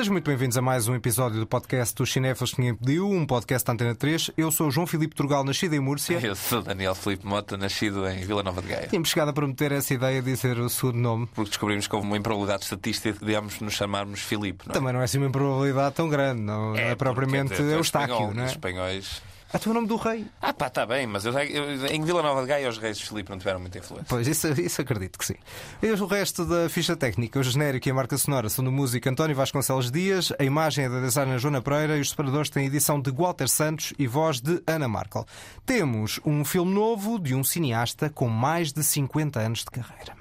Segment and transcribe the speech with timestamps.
[0.00, 3.26] Sejam muito bem-vindos a mais um episódio do podcast do Cinéfilos que ninguém pediu, um
[3.26, 4.30] podcast da Antena 3.
[4.34, 6.18] Eu sou o João Filipe Turgal, nascido em Múrcia.
[6.22, 8.86] Eu sou Daniel Filipe Mota, nascido em Vila Nova de Gaia.
[8.86, 11.28] Tínhamos chegado a prometer essa ideia de dizer o segundo nome.
[11.34, 14.66] Porque descobrimos que houve uma improbabilidade estatística de devemos nos chamarmos Filipe.
[14.66, 14.74] Não é?
[14.74, 18.46] Também não é assim uma improbabilidade tão grande, não é, porque, propriamente Eustáquio, não é?
[18.46, 19.20] Os espanhóis.
[19.52, 20.26] Ah, tu é o nome do rei.
[20.40, 23.04] Ah, pá, está bem, mas eu, eu- em Vila Nova de Gaia os reis de
[23.08, 24.06] Filipe não tiveram muita influência.
[24.08, 25.34] Pois, isso, isso acredito que sim.
[25.82, 29.08] E o resto da ficha técnica, o genérico e a marca sonora são do músico
[29.08, 33.00] António Vasconcelos Dias, a imagem é da designer Joana Pereira e os separadores têm edição
[33.00, 35.26] de Walter Santos e voz de Ana Markel.
[35.66, 40.14] Temos um filme novo de um cineasta com mais de 50 anos de carreira.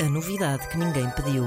[0.00, 1.44] A novidade que ninguém pediu.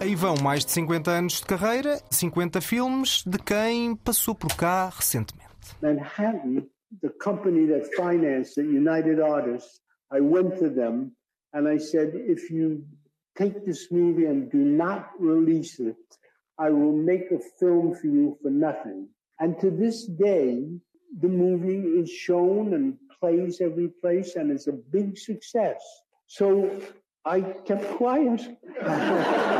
[0.00, 4.90] Aí vão mais de 50 anos de carreira, 50 filmes de quem passou por cá
[4.92, 5.42] recentemente.
[5.80, 6.64] Manhattan,
[7.00, 11.16] the company that financed the United Artists, I went to them
[11.52, 12.84] and I said, if you
[13.36, 15.96] take this movie and do not release it,
[16.58, 19.08] I will make a film for you for nothing.
[19.40, 20.68] And to this day,
[21.20, 25.82] the movie is shown and plays every place and it's a big success.
[26.26, 26.80] So
[27.24, 28.40] I kept quiet.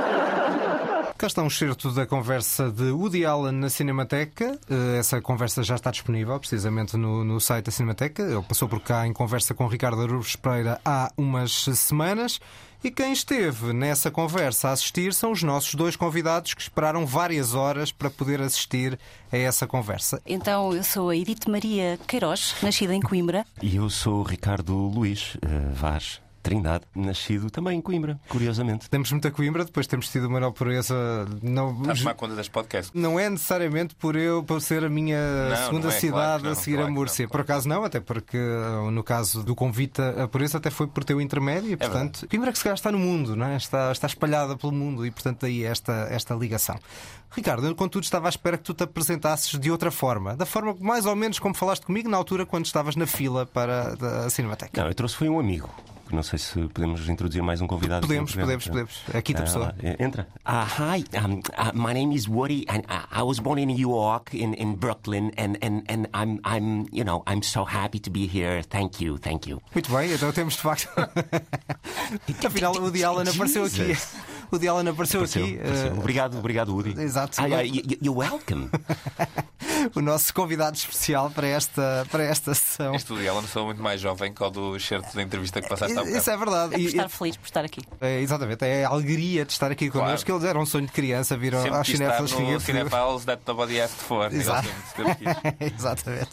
[1.23, 4.59] Cá está um excerto da conversa de Woody Allen na Cinemateca.
[4.69, 8.25] Eh, Essa conversa já está disponível, precisamente no, no site da Cinemateca.
[8.25, 12.41] Ele passou por cá em conversa com Ricardo Arubes Pereira há umas semanas.
[12.83, 17.55] E quem esteve nessa conversa a assistir são os nossos dois convidados que esperaram várias
[17.55, 18.99] horas para poder assistir
[19.31, 20.21] a essa conversa.
[20.27, 23.47] Então, eu sou a Edith Maria Queiroz, nascida em Coimbra.
[23.63, 28.91] E eu sou o Ricardo Luís eh, Vaz Trindade, nascido também em Coimbra, curiosamente.
[28.91, 30.95] Temos muita Coimbra, depois temos tido uma pureza.
[31.43, 32.91] Não, Estás a tomar conta deste podcast.
[32.95, 36.43] não é necessariamente por eu por ser a minha Não, segunda não é, cidade claro
[36.45, 37.25] não, a seguir claro a Múrcia.
[37.27, 40.71] não, Por acaso não, até porque uh, no caso do convite a por isso até
[40.71, 43.57] foi por teu intermédio e, portanto, Coimbra que se calhar está no mundo, não é?
[43.57, 46.79] está, está espalhada pelo mundo e, portanto, daí esta, esta ligação.
[47.35, 50.77] Ricardo, eu, contudo, estava à espera que tu te apresentasses de outra forma, da forma
[50.81, 53.95] mais ou menos como falaste comigo na altura quando estavas na fila para
[54.27, 54.81] a Cinemateca.
[54.81, 55.69] Não, eu trouxe foi um amigo.
[56.11, 58.07] Não sei se podemos introduzir mais um convidado.
[58.07, 58.61] Podemos, no programa.
[58.63, 59.17] podemos, podemos.
[59.17, 59.75] Aqui da Ah, pessoa.
[59.83, 60.29] eh, Entra.
[60.47, 63.79] Uh, hi, um, uh, my name is Woody, and I, I was born in New
[63.79, 68.11] York, in, in Brooklyn, and, and, and I'm, I'm, you know, I'm so happy to
[68.11, 68.63] be here.
[68.63, 69.63] Thank you, thank you.
[69.75, 70.87] Muito bem, então temos de facto.
[72.47, 73.97] Afinal, o Woody Allen apareceu aqui.
[74.53, 75.59] O Woody Allen apareceu, Apareceu, aqui.
[75.59, 75.93] apareceu.
[75.95, 76.95] uh, Obrigado, obrigado, Woody.
[77.01, 77.41] Exato.
[77.41, 78.69] Ah, uh, y- y- you're welcome.
[79.97, 82.95] o nosso convidado especial para esta, para esta sessão.
[82.95, 85.97] Este de Ellen sou muito mais jovem que o do excerto da entrevista que passaste
[85.97, 86.17] há bocado.
[86.19, 86.75] Isso é verdade.
[86.75, 87.81] É por E- estar feliz por estar aqui.
[88.01, 90.27] é, exatamente, é a alegria de estar aqui connosco.
[90.27, 90.41] Claro.
[90.43, 92.61] Eles eram um sonho de criança, viram aos cinéfilos que.
[92.61, 94.33] Cinefiles That Nobody Asked For.
[94.35, 94.69] Exato.
[95.61, 96.31] Exatamente.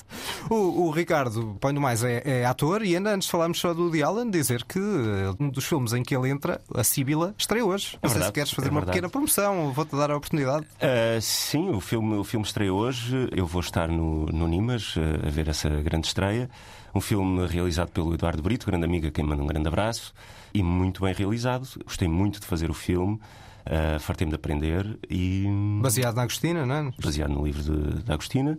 [0.49, 3.73] O, o Ricardo, põe no mais, é, é ator e ainda antes de falarmos só
[3.73, 7.33] do Woody Allen, dizer que eh, um dos filmes em que ele entra, a Síbila,
[7.37, 7.97] estreia hoje.
[8.09, 10.65] Não sei se queres fazer é uma pequena promoção, vou-te dar a oportunidade.
[10.81, 13.29] Ah, sim, o filme, o filme estreia hoje.
[13.35, 16.49] Eu vou estar no, no Nimas ah, a ver essa grande estreia.
[16.93, 20.13] Um filme realizado pelo Eduardo Brito, grande amigo, a quem manda um grande abraço.
[20.53, 21.67] E muito bem realizado.
[21.85, 23.19] Gostei muito de fazer o filme.
[23.65, 25.45] Uh, Fartei-me de aprender e.
[25.81, 26.91] Baseado na Agostina, não é?
[27.03, 28.57] baseado no livro de, de Agostina.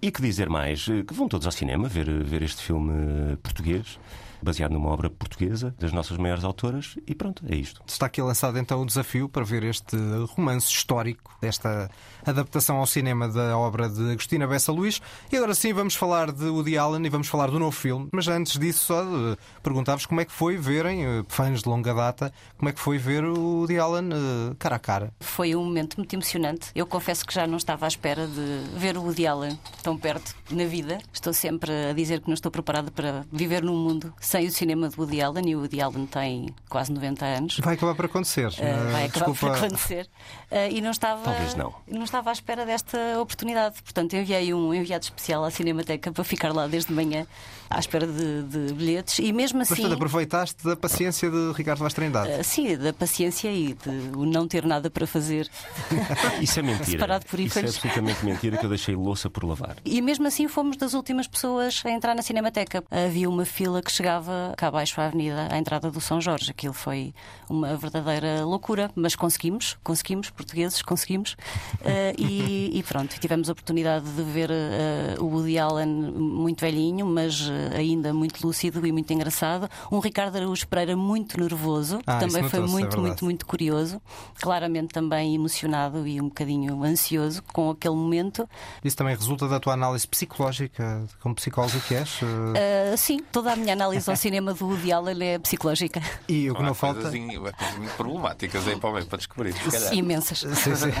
[0.00, 0.84] E que dizer mais?
[0.84, 3.98] Que vão todos ao cinema ver, ver este filme português,
[4.44, 7.82] baseado numa obra portuguesa, das nossas maiores autoras, e pronto, é isto.
[7.86, 9.96] Está aqui lançado então o desafio para ver este
[10.36, 11.90] romance histórico, desta
[12.24, 15.00] adaptação ao cinema da obra de Agostina Bessa Luís.
[15.32, 18.08] E agora sim vamos falar de Woody Allen e vamos falar do novo filme.
[18.12, 19.04] Mas antes disso, só
[19.62, 22.98] perguntava-vos como é que foi verem, eh, fãs de longa data, como é que foi
[22.98, 25.12] ver o Woody Allen eh, cara a cara.
[25.20, 26.70] Foi um momento muito emocionante.
[26.74, 30.34] Eu confesso que já não estava à espera de ver o Woody Allen tão perto
[30.50, 30.98] na vida.
[31.12, 34.88] Estou sempre a dizer que não estou preparada para viver num mundo sem o cinema
[34.88, 37.58] de Woody Allen e o Woody Allen tem quase 90 anos.
[37.58, 38.48] Vai acabar por acontecer.
[38.48, 39.38] Uh, vai acabar Desculpa.
[39.38, 40.10] por acontecer.
[40.50, 41.72] Uh, e não estava, Talvez não.
[41.86, 43.80] não estava à espera desta oportunidade.
[43.80, 47.28] Portanto, enviei um enviado especial à Cinemateca para ficar lá desde manhã
[47.70, 49.20] à espera de, de bilhetes.
[49.20, 49.76] E mesmo assim.
[49.76, 52.40] portanto, aproveitaste da paciência de Ricardo Vaz Trindade.
[52.40, 55.48] uh, sim, da paciência e de o não ter nada para fazer.
[56.42, 56.84] Isso é mentira.
[56.86, 59.76] Separado por Isso é absolutamente mentira que eu deixei louça por lavar.
[59.84, 62.82] E mesmo assim fomos das últimas pessoas a entrar na Cinemateca.
[62.90, 64.23] Havia uma fila que chegava
[64.56, 66.50] cá abaixo à avenida, à entrada do São Jorge.
[66.50, 67.14] Aquilo foi
[67.48, 71.36] uma verdadeira loucura, mas conseguimos, conseguimos, portugueses, conseguimos.
[71.84, 77.06] Eh, e, e pronto, tivemos a oportunidade de ver eh, o Woody Allen muito velhinho,
[77.06, 79.68] mas eh, ainda muito lúcido e muito engraçado.
[79.90, 83.00] Um Ricardo Araújo Pereira muito nervoso, que Ah, isso também foi é muito, verdade.
[83.00, 84.00] muito, muito curioso.
[84.40, 88.48] Claramente também emocionado e um bocadinho ansioso com aquele momento.
[88.82, 92.20] Isso também resulta da tua análise psicológica, como psicólogo que és?
[92.22, 96.00] Uh, sim, toda a minha análise ligação ao cinema do Woody Allen é psicológica.
[96.28, 97.02] E o que Há não falta.
[97.02, 99.54] coisas, coisas muito problemáticas aí para o meio para descobrir.
[99.92, 100.40] Imensas.
[100.40, 100.92] Sim, sim.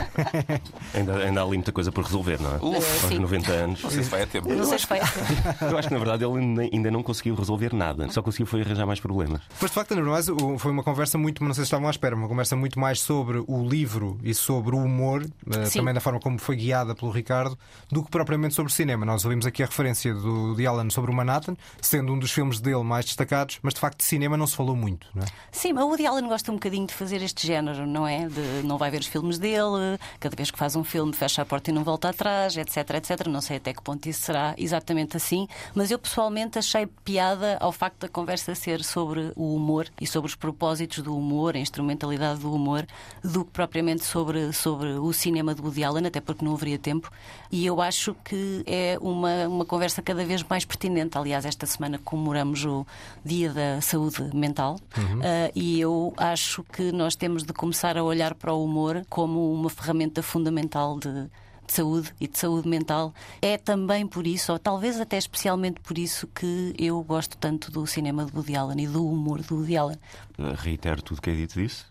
[0.94, 2.56] Ainda, ainda há ali muita coisa por resolver, não é?
[2.56, 3.18] Uf, Aos sim.
[3.18, 3.82] 90 anos.
[3.82, 4.48] não sei se vai a tempo.
[4.52, 4.98] Não sei se foi.
[5.70, 8.86] Eu acho que na verdade ele ainda- não conseguiu resolver nada, só conseguiu foi arranjar
[8.86, 9.40] mais problemas.
[9.60, 10.26] Mas de facto, Ana mais,
[10.58, 13.42] foi uma conversa muito, não sei se estavam à espera, uma conversa muito mais sobre
[13.46, 15.80] o livro e sobre o humor, eh, Sim.
[15.80, 17.58] também da forma como foi guiada pelo Ricardo,
[17.90, 19.04] do que propriamente sobre cinema.
[19.04, 22.60] Nós ouvimos aqui a referência do de Alan sobre o Manhattan, sendo um dos filmes
[22.60, 25.26] dele mais destacados, mas de facto de cinema não se falou muito, não é?
[25.50, 28.28] Sim, o Woody Allen gosta um bocadinho de fazer este género, não é?
[28.28, 31.44] De não vai ver os filmes dele, cada vez que faz um filme fecha a
[31.44, 33.26] porta e não volta atrás, etc, etc.
[33.26, 37.72] Não sei até que ponto isso será exatamente assim, mas eu pessoalmente achei piada ao
[37.72, 42.40] facto da conversa ser sobre o humor e sobre os propósitos do humor, a instrumentalidade
[42.40, 42.86] do humor,
[43.22, 47.10] do que propriamente sobre, sobre o cinema do Woody Allen, até porque não haveria tempo.
[47.54, 51.16] E eu acho que é uma, uma conversa cada vez mais pertinente.
[51.16, 52.84] Aliás, esta semana comemoramos o
[53.24, 54.80] Dia da Saúde Mental
[55.22, 59.52] ah, e eu acho que nós temos de começar a olhar para o humor como
[59.54, 61.30] uma ferramenta fundamental de.
[61.66, 63.14] De saúde e de saúde mental.
[63.40, 67.86] É também por isso, ou talvez até especialmente por isso, que eu gosto tanto do
[67.86, 69.96] cinema de Woody Allen e do humor do Woody Allen.
[70.38, 71.86] Uh, Reitero tudo o que é dito disso.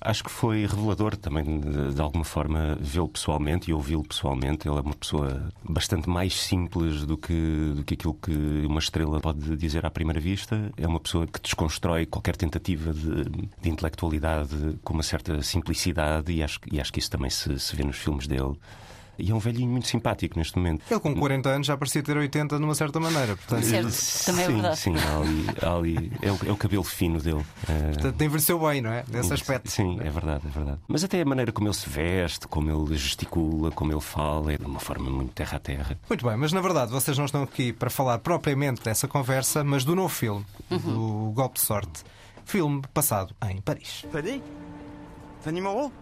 [0.00, 4.68] Acho que foi revelador também, de, de alguma forma, vê-lo pessoalmente e ouvi-lo pessoalmente.
[4.68, 9.20] Ele é uma pessoa bastante mais simples do que, do que aquilo que uma estrela
[9.20, 10.70] pode dizer à primeira vista.
[10.76, 16.42] É uma pessoa que desconstrói qualquer tentativa de, de intelectualidade com uma certa simplicidade e
[16.42, 18.54] acho, e acho que isso também se, se vê nos filmes dele.
[19.18, 20.82] E é um velhinho muito simpático neste momento.
[20.90, 24.44] Ele com 40 anos já parecia ter 80 de uma certa maneira, portanto, Certo, também
[24.44, 24.78] é sim, verdade.
[24.78, 27.44] Sim, há ali, há ali- é, o, é o cabelo fino dele.
[27.68, 29.04] É, portanto envelheceu bem, não é?
[29.10, 29.70] Nesse aspecto.
[29.70, 30.78] Sim, é verdade, é verdade.
[30.88, 34.58] Mas até a maneira como ele se veste, como ele gesticula, como ele fala, é
[34.58, 35.98] de uma forma muito terra a terra.
[36.08, 39.84] Muito bem, mas na verdade vocês não estão aqui para falar propriamente dessa conversa, mas
[39.84, 42.02] do novo filme, do Golpe de Sorte.
[42.44, 44.04] Filme passado em Paris.
[44.12, 44.42] Fanny
[45.40, 45.92] Fanny Moreau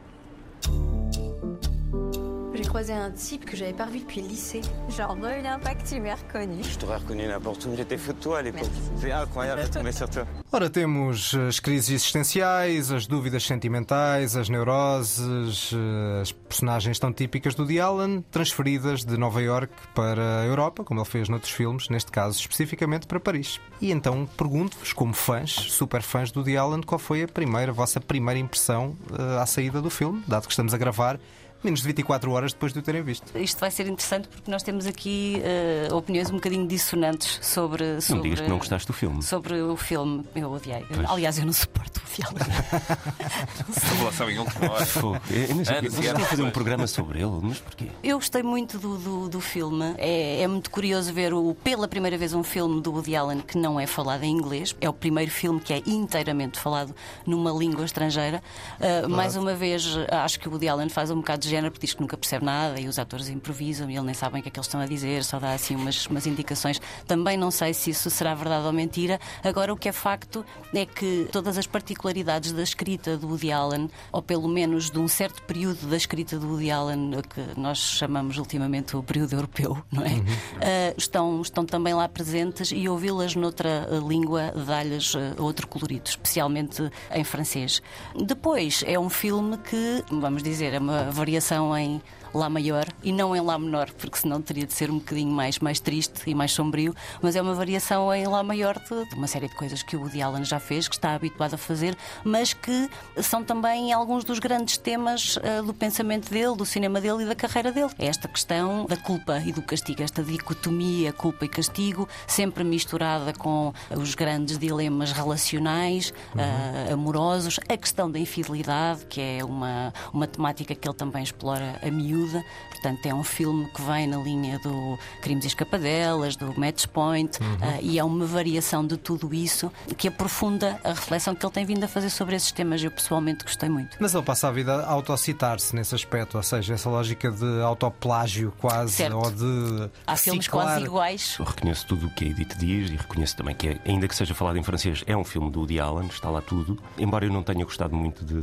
[2.54, 4.60] J'ai croisé un type que j'avais pas revu depuis le lycée.
[4.96, 6.62] Reviens pas que tu m'aies reconnu.
[6.62, 7.74] Je t'aurais reconnu n'importe où.
[7.76, 8.70] J'étais fou de toi à l'époque.
[8.96, 10.24] C'est incroyable de tomber sur toi.
[10.52, 15.74] Ora, temos as crises existenciais, as dúvidas sentimentais, as neuroses,
[16.22, 21.00] as personagens tão típicas do Woody Allen, transferidas de Nova York para a Europa, como
[21.00, 23.60] ele fez noutros filmes, neste caso especificamente para Paris.
[23.80, 27.74] E então pergunto-vos, como fãs, super fãs do Woody Allen, qual foi a primeira, a
[27.74, 31.18] vossa primeira impressão eh, à saída do filme, dado que estamos a gravar
[31.64, 33.36] menos de 24 horas depois de o terem visto.
[33.38, 38.00] Isto vai ser interessante porque nós temos aqui eh, opiniões um bocadinho dissonantes sobre, Não
[38.00, 39.22] sobre, digas que não gostaste do filme.
[39.22, 40.24] sobre o filme.
[40.34, 40.84] Eu odiei.
[40.88, 41.10] Pois.
[41.10, 42.38] Aliás, eu não suporto o filme.
[43.90, 44.84] Revelação em última hora.
[45.30, 47.86] E Vocês estão a fazer um programa sobre ele, mas porquê?
[48.02, 49.94] Eu gostei muito do, do, do filme.
[49.98, 53.56] É, é muito curioso ver o, pela primeira vez um filme do Woody Allen que
[53.58, 54.74] não é falado em inglês.
[54.80, 56.94] É o primeiro filme que é inteiramente falado
[57.26, 58.42] numa língua estrangeira.
[58.80, 61.86] Uh, mais uma vez, acho que o Woody Allen faz um bocado de género porque
[61.86, 64.48] diz que nunca percebe nada e os atores improvisam e ele nem sabem o que
[64.48, 66.80] é que eles estão a dizer, só dá assim umas, umas indicações.
[67.06, 69.20] Também não sei se isso será verdade ou mentira.
[69.42, 70.44] Agora, o que é facto
[70.74, 75.08] é que todas as particularidades da escrita do Woody Allen, ou pelo menos de um
[75.08, 80.02] certo período da escrita do Woody Allen, que nós chamamos ultimamente o período europeu, não
[80.02, 80.14] é?
[80.60, 86.08] Ah, estão, estão também lá presentes e ouvi-las noutra ah, língua dá-lhes ah, outro colorido,
[86.08, 87.82] especialmente em francês.
[88.14, 91.43] Depois, é um filme que, vamos dizer, é uma variação
[91.76, 92.00] em
[92.34, 95.60] Lá maior e não em Lá menor, porque senão teria de ser um bocadinho mais,
[95.60, 99.28] mais triste e mais sombrio, mas é uma variação em Lá maior de, de uma
[99.28, 102.52] série de coisas que o Woody Allen já fez, que está habituado a fazer, mas
[102.52, 102.90] que
[103.22, 107.36] são também alguns dos grandes temas ah, do pensamento dele, do cinema dele e da
[107.36, 107.90] carreira dele.
[108.00, 113.32] É esta questão da culpa e do castigo, esta dicotomia culpa e castigo, sempre misturada
[113.32, 120.26] com os grandes dilemas relacionais, ah, amorosos, a questão da infidelidade, que é uma, uma
[120.26, 122.44] temática que ele também explora a miúda.
[122.70, 127.38] Portanto, é um filme que vem na linha do Crimes e Escapadelas, do Match Point,
[127.62, 131.64] ah, e é uma variação de tudo isso que aprofunda a reflexão que ele tem
[131.64, 132.82] vindo a fazer sobre esses temas.
[132.84, 133.96] Eu pessoalmente gostei muito.
[133.98, 138.52] Mas ele passa a vida a autocitar-se nesse aspecto, ou seja, essa lógica de autoplágio
[138.58, 139.16] quase, Certo.
[139.16, 139.90] ou de.
[140.06, 140.66] Há filmes reciclar.
[140.66, 141.36] quase iguais.
[141.38, 144.34] Eu reconheço tudo o que a Edith diz e reconheço também que, ainda que seja
[144.34, 146.78] falado em francês, é um filme do Woody Allen, está lá tudo.
[146.98, 148.34] Embora eu não tenha gostado muito de.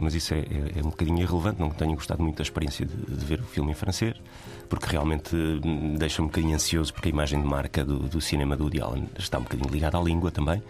[0.00, 3.24] Mas isso é, é- é um bocadinho irrelevante, não tenho gostado muito experiência de, de
[3.24, 4.16] ver o filme em francês,
[4.68, 8.56] porque realmente hum, deixa-me um bocadinho ansioso, porque a imagem de marca do, do cinema
[8.56, 10.62] do Woody Allen está um bocadinho ligada à língua também.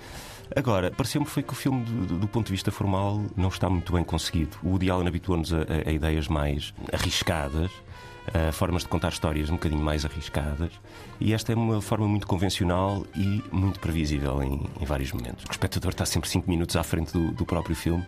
[0.54, 3.92] Agora, pareceu-me foi que o filme, do, do- ponto de vista formal, não está muito
[3.92, 4.56] bem conseguido.
[4.62, 7.70] O Woody Allen habituou-nos a, a- a ideias mais arriscadas.
[8.28, 10.70] uh, formas de contar histórias um bocadinho mais arriscadas.
[11.20, 15.44] E esta é uma forma muito convencional e muito previsível em, em vários momentos.
[15.49, 18.04] O espectador está sempre 5 minutos à frente do, do próprio filme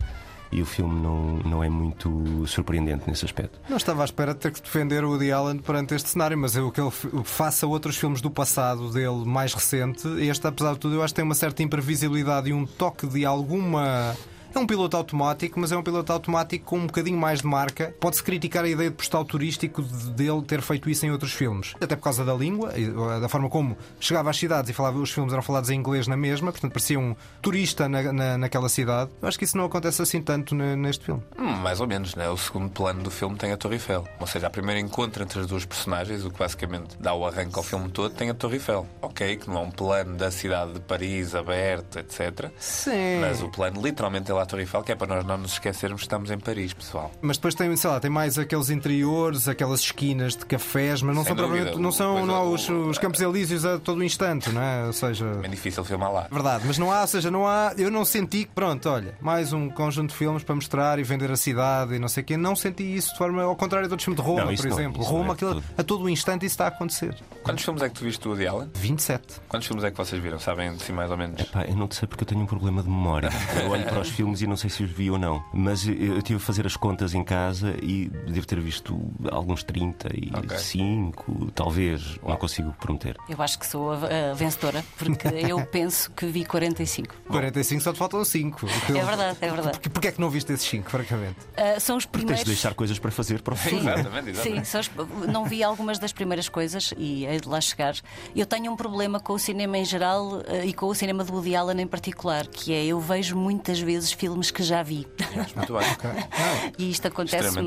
[0.50, 3.58] e o filme não, não é muito surpreendente nesse aspecto.
[3.68, 6.56] Não estava à espera de ter que defender o Woody Allen perante este cenário, mas
[6.56, 6.90] eu que ele
[7.24, 11.16] faça outros filmes do passado dele mais recente, este, apesar de tudo, eu acho que
[11.16, 14.14] tem uma certa imprevisibilidade e um toque de alguma
[14.58, 17.94] é um piloto automático, mas é um piloto automático com um bocadinho mais de marca.
[18.00, 21.74] Pode-se criticar a ideia de postal turístico dele ter feito isso em outros filmes.
[21.80, 22.72] Até por causa da língua,
[23.20, 26.16] da forma como chegava às cidades e falava, os filmes eram falados em inglês na
[26.16, 29.10] mesma, portanto parecia um turista na, na, naquela cidade.
[29.20, 31.22] Eu acho que isso não acontece assim tanto neste filme.
[31.38, 32.28] Hum, mais ou menos, né?
[32.28, 34.06] O segundo plano do filme tem a Torre Eiffel.
[34.18, 37.56] Ou seja, a primeira encontro entre as duas personagens, o que basicamente dá o arranque
[37.56, 38.86] ao filme todo, tem a Torre Eiffel.
[39.02, 42.50] Ok, que não é um plano da cidade de Paris aberto, etc.
[42.58, 43.20] Sim.
[43.20, 46.00] Mas o plano literalmente é lá Torre Eiffel, que é para nós não nos esquecermos
[46.00, 47.10] que estamos em Paris, pessoal.
[47.20, 51.22] Mas depois tem, sei lá, tem mais aqueles interiores, aquelas esquinas de cafés, mas não
[51.24, 54.04] Sem são propriamente, não são não há os, o- os Campos Elíseos a todo o
[54.04, 54.86] instante, não é?
[54.86, 55.40] Ou seja.
[55.42, 56.28] É difícil filmar lá.
[56.30, 57.74] Verdade, mas não há, ou seja, não há.
[57.76, 61.30] Eu não senti que, pronto, olha, mais um conjunto de filmes para mostrar e vender
[61.30, 62.36] a cidade e não sei o quê.
[62.36, 63.42] Não senti isso de forma.
[63.42, 65.02] Ao contrário de outros filmes de Roma, Não, por não, exemplo.
[65.02, 67.14] não Roma, é aquilo, a todo o instante isso está a acontecer.
[67.42, 68.70] Quantos filmes é que tu viste do Woody Allen?
[68.74, 69.40] 27.
[69.48, 70.38] Quantos filmes é que vocês viram?
[70.38, 71.42] Sabem, assim, mais ou menos?
[71.44, 73.30] Pá, eu não te sei porque eu tenho um problema de memória.
[73.62, 75.42] Eu olho para os filmes e não sei se os vi ou não.
[75.52, 78.98] Mas eu, tive a fazer as contas em casa e devo ter visto
[79.30, 82.18] alguns 35, talvez.
[82.22, 83.16] Não consigo prometer.
[83.28, 87.14] Eu acho que sou a, a vencedora, porque eu penso que vi 45.
[87.28, 88.66] 45 só te faltam 5.
[88.88, 89.70] É verdade, é verdade.
[89.72, 91.36] Porquê, porquê é que não viste esses 5, francamente?
[91.56, 92.44] Ah, são os Tens primeiros.
[92.44, 93.90] de deixar coisas para fazer para o Sim, filme.
[93.90, 94.58] Exatamente, exatamente.
[94.58, 94.90] Sim, são os-
[95.28, 97.94] não vi algumas das primeiras coisas e hei de lá chegar.
[98.34, 101.32] Eu tenho um problema com o cinema em geral eh, e com o cinema do
[101.32, 105.06] Woody Allen em particular, que é eu vejo muitas vezes filmes que já vi.
[105.54, 105.86] Muito bem.
[106.78, 107.06] E isto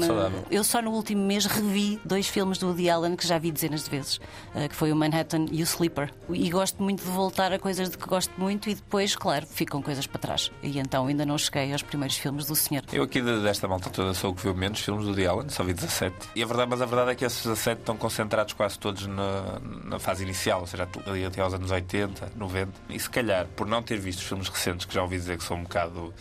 [0.07, 0.45] saudável.
[0.51, 3.83] Eu só no último mês revi dois filmes do Woody Allen que já vi dezenas
[3.85, 4.19] de vezes,
[4.53, 6.11] eh, que foi o Manhattan e o Sleeper.
[6.29, 9.81] E gosto muito de voltar a coisas de que gosto muito e depois, claro, ficam
[9.81, 10.51] coisas para trás.
[10.61, 12.83] E então ainda não cheguei aos primeiros filmes do senhor.
[12.91, 15.49] Eu aqui de- desta malta toda sou o que viu menos filmes do Woody Allen,
[15.49, 16.15] só vi 17.
[16.35, 19.59] E a verdade, mas a verdade é que esses 17 estão concentrados quase todos na,
[19.85, 22.71] na fase inicial, ou seja, ali até aos anos 80, 90.
[22.89, 25.43] E se calhar, por não ter visto os filmes recentes, que já ouvi dizer que
[25.43, 26.13] são um bocado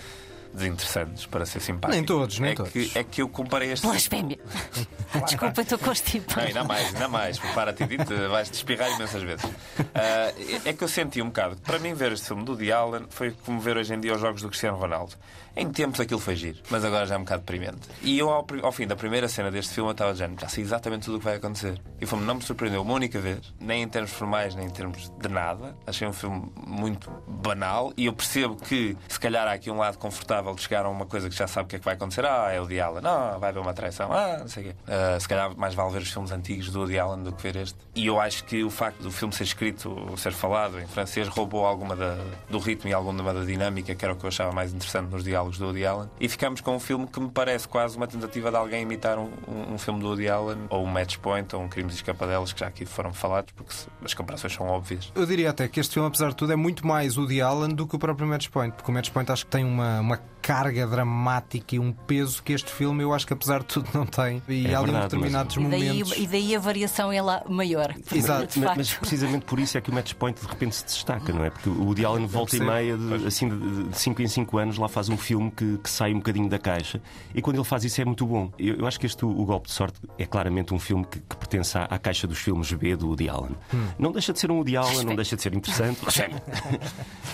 [0.52, 1.94] desinteressantes, para ser simpático.
[1.94, 2.72] Nem todos, nem é todos.
[2.72, 4.38] Que, é que eu comparei este Blasfémia!
[5.26, 6.40] Desculpa, estou constipada.
[6.40, 7.38] Não, ainda mais, ainda mais.
[7.38, 9.50] Prepara-te, Edith, vais-te espirrar imensas vezes.
[9.94, 10.32] Ah,
[10.64, 11.56] é que eu senti um bocado.
[11.62, 14.20] Para mim, ver este filme do Woody Allen foi como ver hoje em dia os
[14.20, 15.14] jogos do Cristiano Ronaldo.
[15.56, 17.80] Em tempos aquilo foi giro, mas agora já é um bocado deprimente.
[18.02, 20.62] E eu, ao, ao fim da primeira cena deste filme, eu estava dizendo, já sei
[20.62, 21.80] exatamente tudo o que vai acontecer.
[22.00, 24.70] E o filme não me surpreendeu uma única vez, nem em termos formais, nem em
[24.70, 25.74] termos de nada.
[25.84, 29.98] Achei um filme muito banal e eu percebo que, se calhar, há aqui um lado
[29.98, 32.24] confortável de chegar a uma coisa que já sabe o que é que vai acontecer.
[32.24, 33.02] Ah, é o Woody Allen.
[33.04, 34.12] Ah, vai haver uma traição.
[34.12, 34.74] Ah, não sei o quê.
[34.86, 37.56] Ah, se calhar mais vale ver os filmes antigos do Woody Allen do que ver
[37.56, 37.76] este.
[37.94, 41.66] E eu acho que o facto do filme ser escrito, ser falado em francês, roubou
[41.66, 42.16] alguma da-
[42.48, 45.24] do ritmo e alguma da dinâmica, que era o que eu achava mais interessante nos
[45.24, 46.08] diálogos do Woody Allen.
[46.20, 49.30] E ficamos com um filme que me parece quase uma tentativa de alguém imitar um,
[49.48, 52.52] um- um filme do Woody Allen, ou um Match Point, ou um Crimes e Escapadelas,
[52.52, 55.12] que já aqui foram falados, porque as comparações são óbvias.
[55.14, 57.74] Eu diria até que este filme, apesar de tudo, é muito mais o Woody Allen
[57.74, 60.20] do que o próprio Match Point, porque o Match Point acho que tem uma, uma
[60.40, 64.06] carga dramática e um peso que este filme eu acho que apesar de tudo não
[64.06, 64.42] tem.
[64.48, 66.16] E É há ali determinados E daí, momentos.
[66.16, 67.94] e daí a variação é lá maior.
[68.12, 68.58] Exato.
[68.60, 71.44] Mas, mas precisamente por isso é que o Match Point de repente se destaca, não
[71.44, 71.50] é?
[71.50, 74.88] Porque o Woody Allen volta e meia, de, assim, de 5 em 5 anos, lá
[74.88, 77.00] faz um filme que, que sai um bocadinho da caixa
[77.34, 78.50] e quando ele faz isso é muito bom.
[78.58, 81.36] Eu, eu acho que este, o, Golpe de Sorte, é claramente um filme que, que
[81.36, 83.56] pertence à, à caixa dos filmes B do Woody Allen.
[83.98, 86.00] Não deixa de ser um Woody Allen, não deixa de ser interessante.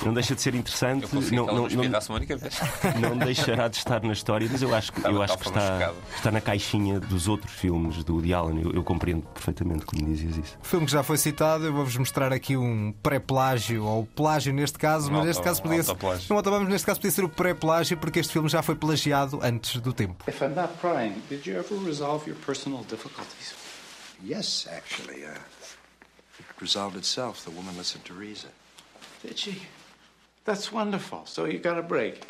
[0.04, 1.06] não deixa de ser interessante.
[1.12, 1.84] Eu Não, não, não
[2.94, 6.30] não, deixará de estar na história, mas eu acho que, eu acho que está, está
[6.30, 8.62] na caixinha dos outros filmes do Woody Allen.
[8.62, 10.58] Eu, eu compreendo perfeitamente como dizes isso.
[10.62, 14.78] O filme que já foi citado, eu vou-vos mostrar aqui um pré-plágio, ou plágio neste
[14.78, 15.96] caso, mas neste caso podia ser.
[16.28, 19.80] Não, automóveis, neste caso podia ser o pré-plágio, porque este filme já foi plagiado antes
[19.80, 20.24] do tempo.
[20.28, 23.54] If I'm not prying, did you ever resolve your personal difficulties?
[24.22, 25.24] Yes, actually.
[25.24, 25.30] Uh,
[26.38, 27.44] it resolved itself.
[27.44, 28.50] The woman listened to reason.
[29.22, 29.62] Did she?
[30.44, 31.22] That's wonderful.
[31.24, 32.26] So you got a break.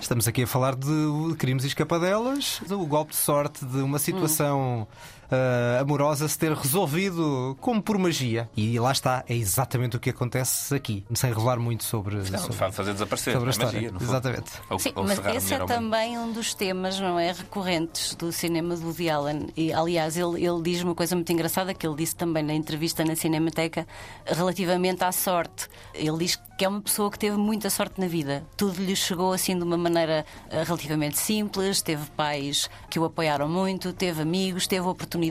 [0.00, 4.86] Estamos aqui a falar de crimes e escapadelas, do golpe de sorte, de uma situação
[5.32, 8.48] uh, amorosa se ter resolvido como por magia.
[8.56, 12.16] E lá está, é exatamente o que acontece aqui, sem revelar muito sobre.
[12.16, 13.92] Não, sobre, fazer desaparecer sobre a é história.
[13.92, 14.06] magia.
[14.08, 14.52] Exatamente.
[14.68, 18.76] Ou- Sim, ou mas esse é também um dos temas, não é, recorrentes do cinema
[18.76, 19.48] do Woody Allen.
[19.56, 23.04] E, aliás, ele, ele diz uma coisa muito engraçada que ele disse também na entrevista
[23.04, 23.86] na Cinemateca
[24.26, 25.68] relativamente à sorte.
[25.94, 28.44] Ele diz que é uma pessoa que teve muita sorte na vida.
[28.56, 33.48] Tudo lhe chegou assim de uma maneira eh, relativamente simples, teve pais que o apoiaram
[33.48, 35.21] muito, teve amigos, teve oportunidades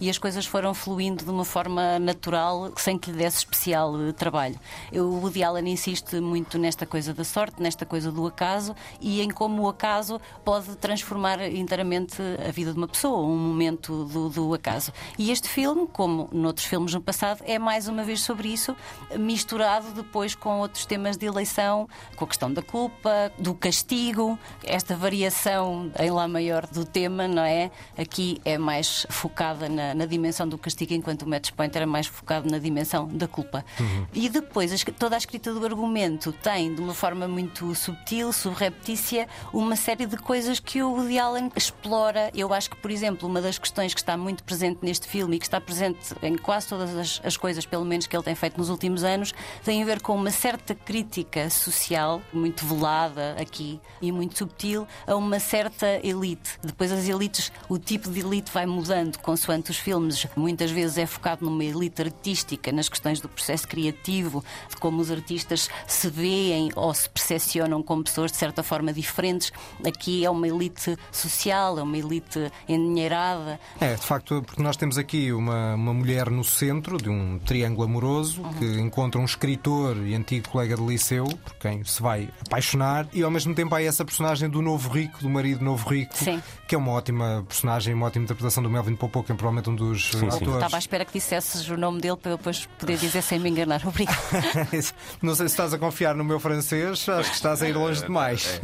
[0.00, 4.12] e as coisas foram fluindo de uma forma natural, sem que lhe desse especial eh,
[4.12, 4.58] trabalho.
[4.90, 9.20] Eu, o Woody Allen insiste muito nesta coisa da sorte, nesta coisa do acaso e
[9.20, 14.28] em como o acaso pode transformar inteiramente a vida de uma pessoa, um momento do,
[14.28, 14.92] do acaso.
[15.18, 18.76] E este filme, como noutros filmes no passado, é mais uma vez sobre isso,
[19.16, 24.96] misturado depois com outros temas de eleição, com a questão da culpa, do castigo, esta
[24.96, 27.70] variação em lá maior do tema, não é?
[27.96, 32.06] Aqui é mais focada na, na dimensão do castigo, enquanto o Match Point era mais
[32.06, 33.64] focado na dimensão da culpa.
[34.12, 39.28] E depois, a toda a escrita do argumento tem, de uma forma muito subtil, subreptícia,
[39.52, 42.30] uma série de coisas que o Woody Allen explora.
[42.34, 45.38] Eu acho que, por exemplo, uma das questões que está muito presente neste filme e
[45.38, 48.58] que está presente em quase todas as, as coisas, pelo menos que ele tem feito
[48.58, 49.32] nos últimos anos,
[49.64, 55.14] tem a ver com uma certa crítica social, muito velada aqui e muito subtil, a
[55.14, 56.58] uma certa elite.
[56.62, 60.26] Depois, as elites, o tipo de elite vai mudando consoante os filmes.
[60.36, 65.10] Muitas vezes é focado numa elite artística, nas questões do processo criativo, de como os
[65.10, 69.52] artistas se veem ou se percepcionam como pessoas de certa forma diferentes.
[69.86, 73.58] Aqui é uma elite social, é uma elite endinheirada.
[73.80, 77.84] É, de facto, porque nós temos aqui uma, uma mulher no centro de um triângulo
[77.84, 78.52] amoroso Uhum.
[78.54, 83.22] que encontra um escritor e antigo colega de liceu, por quem se vai apaixonar, e
[83.22, 86.42] ao mesmo tempo há essa personagem do novo rico, do marido novo rico, Sim.
[86.66, 89.76] que é uma ótima personagem, uma ótima interpretação do Melvin Popo, que é provavelmente um
[89.76, 90.24] dos Sim, sim.
[90.26, 90.54] autores.
[90.54, 93.48] Estava à espera que dissesses o nome dele para eu depois poder dizer sem me
[93.48, 93.80] enganar.
[93.86, 94.18] Obrigada.
[95.22, 98.02] Não sei se estás a confiar no meu francês, acho que estás a ir longe
[98.02, 98.60] demais.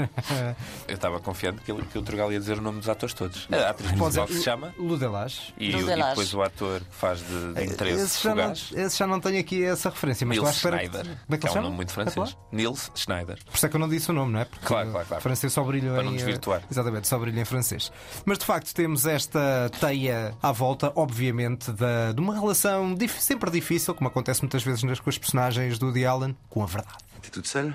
[0.89, 3.47] Eu estava confiante que, ele, que o Turgal ia dizer o nome dos atores todos.
[3.53, 5.55] A atriz principal que se chama Ludelage.
[5.59, 9.07] e, e depois o ator que faz de, de interesse Esse já, não, esse já
[9.07, 10.89] não tenho aqui essa referência, mas Nils estou à espera.
[10.99, 11.65] Schneider, Como é que que é um chama?
[11.67, 12.15] nome muito francês.
[12.15, 12.33] falar?
[12.53, 13.39] Nils Schneider.
[13.45, 14.45] Por isso é que eu não disse o nome, não é?
[14.45, 15.23] Porque Claro, claro, claro.
[15.23, 16.07] francês só brilha Para em.
[16.07, 16.63] não desvirtuar.
[16.71, 17.93] Exatamente, só brilha em francês.
[18.25, 20.08] Mas de facto temos esta teia
[20.43, 25.01] à volta, obviamente, da, de uma relação dif- sempre difícil, como acontece muitas vezes nas,
[25.01, 26.97] com as personagens do Woody Allen, com a verdade.
[27.23, 27.75] T'es toute seule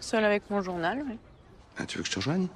[0.00, 1.18] Seule avec mon journal, oui.
[1.78, 2.48] Ah, Tu veux que je te rejoigne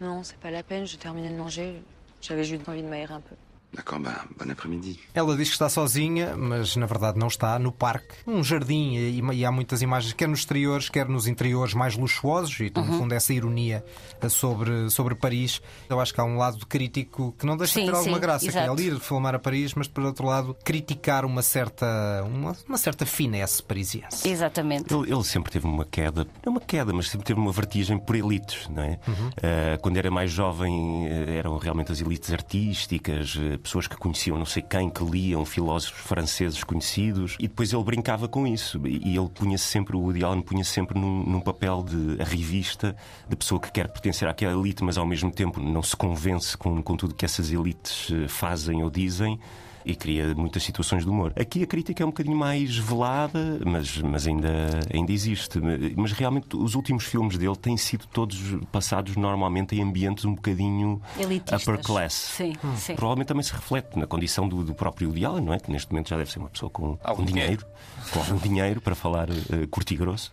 [0.00, 1.82] Non, c'est pas la peine, je terminais de manger.
[2.20, 3.34] J'avais juste envie de m'aérer un peu.
[3.74, 5.00] D'accord, bon après-midi.
[5.12, 9.20] Ela diz que está sozinha, mas na verdade não está, no parque, um jardim, e,
[9.20, 13.12] e há muitas imagens, quer nos exteriores, quer nos interiores mais luxuosos, e no fundo
[13.14, 13.84] essa ironia
[14.20, 15.60] eh, sobre, sobre Paris.
[15.88, 18.20] Eu acho que há um lado crítico que não deixa de Sim, ter alguma sim,
[18.20, 18.72] graça, que é exato.
[18.72, 23.04] ali ir filmar a Paris, mas por outro lado criticar uma certa, uma, uma certa
[23.04, 24.28] finesse parisiense.
[24.28, 24.94] Exatamente.
[24.94, 28.14] Ele, ele sempre teve uma queda, não uma queda, mas sempre teve uma vertigem por
[28.14, 28.98] elites, não é?
[29.42, 34.44] Ah, quando era mais jovem, eh, eram realmente as elites artísticas, pessoas que conheciam não
[34.44, 38.80] sei quem, que liam filósofos franceses conhecidos, e depois ele brincava com isso.
[38.86, 42.94] E ele punha-se sempre, o Woody Allen punha-se sempre num, num papel de arrivista,
[43.28, 46.82] de pessoa que quer pertencer àquela elite, mas ao mesmo tempo não se convence com,
[46.82, 49.40] com tudo que essas elites eh, fazem ou dizem
[49.84, 51.32] e cria muitas situações de humor.
[51.36, 55.60] Aqui a crítica é um bocadinho mais velada, mas, mas ainda, ainda existe.
[55.96, 58.38] Mas realmente os últimos filmes dele têm sido todos
[58.72, 61.62] passados normalmente em ambientes um bocadinho Elitistas.
[61.62, 62.12] upper class.
[62.14, 62.94] Sim, sim.
[62.94, 65.58] Provavelmente também se reflete na condição do, do próprio Allen, não é?
[65.58, 67.64] Que neste momento já deve ser uma pessoa com, Algum com dinheiro,
[68.10, 70.32] com algum dinheiro para falar uh, curto e grosso.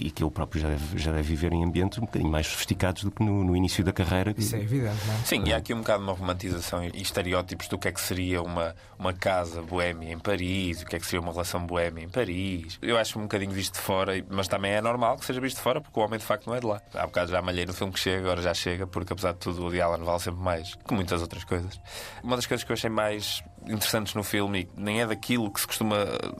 [0.00, 3.04] E que ele próprio já deve, já deve viver em ambientes um bocadinho mais sofisticados
[3.04, 4.34] do que no, no início da carreira.
[4.36, 5.18] Isso é evidente, não é?
[5.24, 8.42] Sim, e há aqui um bocado uma romantização e estereótipos do que é que seria
[8.42, 12.08] uma, uma casa boémia em Paris, o que é que seria uma relação boémia em
[12.08, 12.78] Paris.
[12.80, 15.62] Eu acho um bocadinho visto de fora, mas também é normal que seja visto de
[15.62, 16.80] fora, porque o homem de facto não é de lá.
[16.94, 19.60] Há bocado já malhei no filme que chega, agora já chega, porque apesar de tudo
[19.60, 21.80] o Woody Allen vale sempre mais que muitas outras coisas.
[22.22, 25.60] Uma das coisas que eu achei mais interessantes no filme, e nem é daquilo que
[25.60, 25.96] se costuma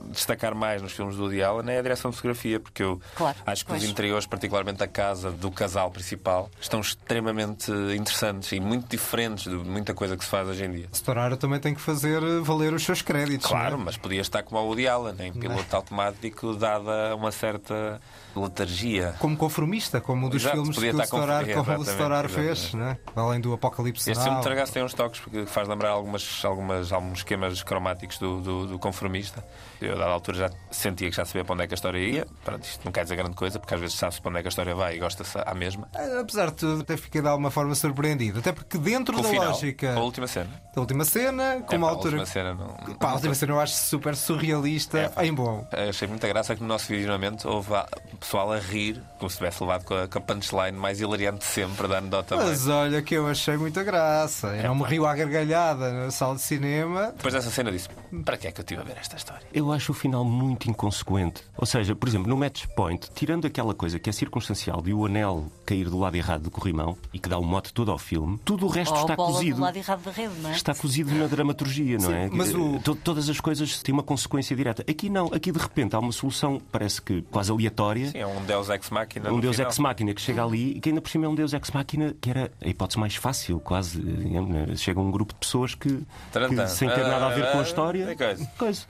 [0.09, 3.37] destacar mais nos filmes do Woody Allen, é a direção de fotografia, porque eu Claro,
[3.45, 3.89] acho que os pois.
[3.89, 9.93] interiores, particularmente a casa do casal principal, estão extremamente interessantes e muito diferentes de muita
[9.93, 10.89] coisa que se faz hoje em dia.
[10.93, 13.47] Storaro também tem que fazer eh, valer os seus créditos.
[13.49, 13.85] Claro, não é?
[13.85, 18.01] mas podia estar como o Woody Allen, em piloto automático, dada uma certa
[18.35, 19.15] letargia.
[19.19, 22.99] Como conformista, como um dos Exato, filmes que o Storaro, como o Storaro fez, exatamente.
[23.15, 23.27] não é?
[23.27, 26.91] além do Apocalipse Este filme de Tragaço tem uns toques porque faz lembrar algumas, algumas
[26.91, 29.43] almo- uns esquemas cromáticos do, do, do conformista.
[29.81, 31.97] Eu, a dada altura, já sentia que já sabia para onde é que a história
[31.99, 32.27] ia.
[32.45, 34.47] Pronto, isto não quer dizer grande coisa, porque às vezes sabe-se para onde é que
[34.47, 35.87] a história vai e gosta-se à mesma.
[36.19, 38.39] Apesar de tudo, até fiquei de alguma forma surpreendido.
[38.39, 40.49] Até porque dentro Com da final, lógica a última cena.
[40.73, 42.17] da última cena, com É, uma pá, a altura.
[42.17, 45.67] última cena não- Pá, a última cena eu acho super surrealista em bom.
[45.89, 47.87] Achei muita graça que no nosso visionamento houve a-
[48.21, 51.45] pessoal a rir, como se tivesse levado com a, com a punchline mais hilariante de
[51.45, 52.37] sempre da anedota.
[52.37, 54.47] Mas olha que eu achei muita graça.
[54.55, 57.07] Eu não me rio à gargalhada na sala de cinema.
[57.17, 57.89] Depois dessa cena disse:
[58.23, 59.41] para que é que eu estive a ver esta história?
[59.53, 61.43] Eu acho o final muito inconsequente.
[61.57, 65.05] Ou seja, por exemplo, no match point, tirando aquela coisa que é circunstancial de o
[65.05, 68.39] anel cair do lado errado do corrimão e que dá o mote todo ao filme,
[68.45, 69.55] tudo o resto a está cozido.
[69.57, 70.53] do lado errado da rede, não é?
[70.53, 72.29] Está cozido na dramaturgia, não Sim, é?
[72.31, 74.83] mas o- To- Todas as coisas têm uma consequência direta.
[74.89, 78.10] Aqui não, aqui de repente há uma solução, parece que quase aleatória.
[78.11, 79.31] Sim, é um Deus Ex Machina.
[79.31, 79.69] Um Deus final.
[79.71, 82.13] Ex Machina que chega ali e que ainda por cima é um Deus Ex Machina
[82.19, 84.01] que era a hipótese mais fácil, quase.
[84.01, 87.61] eh, Chega um grupo de pessoas que, que sem ter nada a ver com a
[87.61, 88.05] Ah, história.
[88.07, 88.49] tem coisa.
[88.57, 88.85] coisa.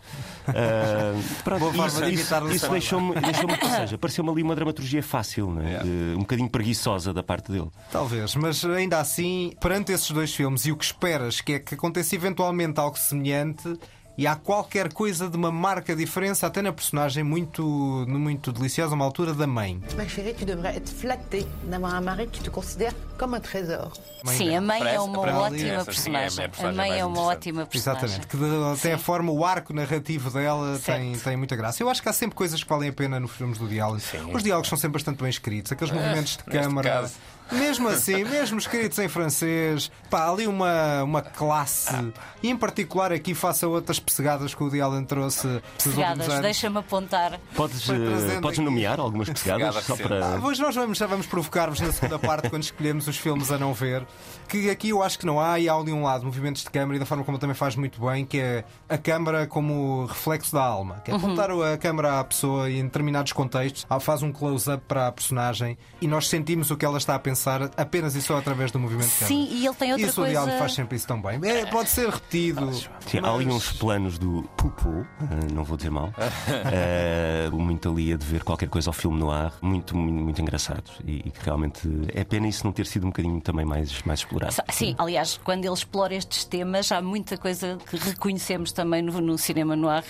[1.43, 5.61] Pronto, forma isso isso- isso deixou-me, deixou-me- ou seja, pareceu-me ali uma dramaturgia fácil, não
[5.61, 5.75] é?
[5.75, 7.69] Eh, um bocadinho preguiçosa da parte dele.
[7.91, 11.75] Talvez, mas ainda assim, perante esses dois filmes e o que esperas, que é que
[11.75, 13.77] aconteça eventualmente algo semelhante
[14.17, 17.63] e há qualquer coisa de uma marca diferença, até na personagem muito,
[18.07, 19.81] muito deliciosa, uma altura da mãe.
[19.95, 23.91] Ma chérie, tu devrais être flattée d'avoir un mari que tu considères comme un trésor.
[24.25, 26.45] Sim, a mãe é uma ótima é a personagem.
[26.45, 28.03] A mãe é uma ótima personagem.
[28.05, 28.37] Exatamente, que
[28.79, 31.81] até a forma, o arco narrativo dela tem, tem muita graça.
[31.81, 34.01] Eu acho que há sempre coisas que valem a pena nos filmes do diálogo.
[34.33, 37.09] Os diálogos são sempre bastante bem escritos, aqueles movimentos de câmara.
[37.51, 41.93] Mesmo assim, mesmo escritos em francês, pá, ali uma, uma classe,
[42.41, 46.39] e em particular aqui faça outras pessegadas que o Diálogo trouxe anos.
[46.41, 47.39] deixa-me apontar.
[47.55, 50.03] Podes, eh, trazendo podes aqui- nomear algumas pegadas Pegadas só sim.
[50.03, 50.25] para.
[50.35, 53.57] Ah, pois nós vamos, já vamos provocar-vos na segunda parte quando escolhemos os filmes a
[53.57, 54.05] não ver.
[54.51, 56.97] Que aqui eu acho que não há, e há ali um lado, movimentos de câmara
[56.97, 60.61] e da forma como também faz muito bem, que é a câmara como reflexo da
[60.61, 60.95] alma.
[61.05, 65.07] Que é apontar a câmara à pessoa e em determinados contextos, faz um close-up para
[65.07, 68.71] a personagem e nós sentimos o que ela está a pensar apenas e só através
[68.71, 69.27] do movimento de câmara.
[69.27, 70.31] Sim, e ele tem outra Isso o coisa.
[70.31, 71.39] diálogo faz sempre isso tão bem.
[71.43, 72.73] É, pode ser repetido.
[73.07, 76.13] Sim, há ali mas- uns planos do Pupu, eh, não vou dizer mal,
[76.73, 80.91] eh, muito ali a dever qualquer coisa ao filme no ar, muito, muito, muito engraçados.
[81.05, 84.19] E, e que realmente é pena isso não ter sido um bocadinho também mais, mais
[84.19, 84.40] explorado.
[84.71, 89.37] Sim, aliás, quando ele explora estes temas, há muita coisa que reconhecemos também no, no
[89.37, 90.03] cinema noir,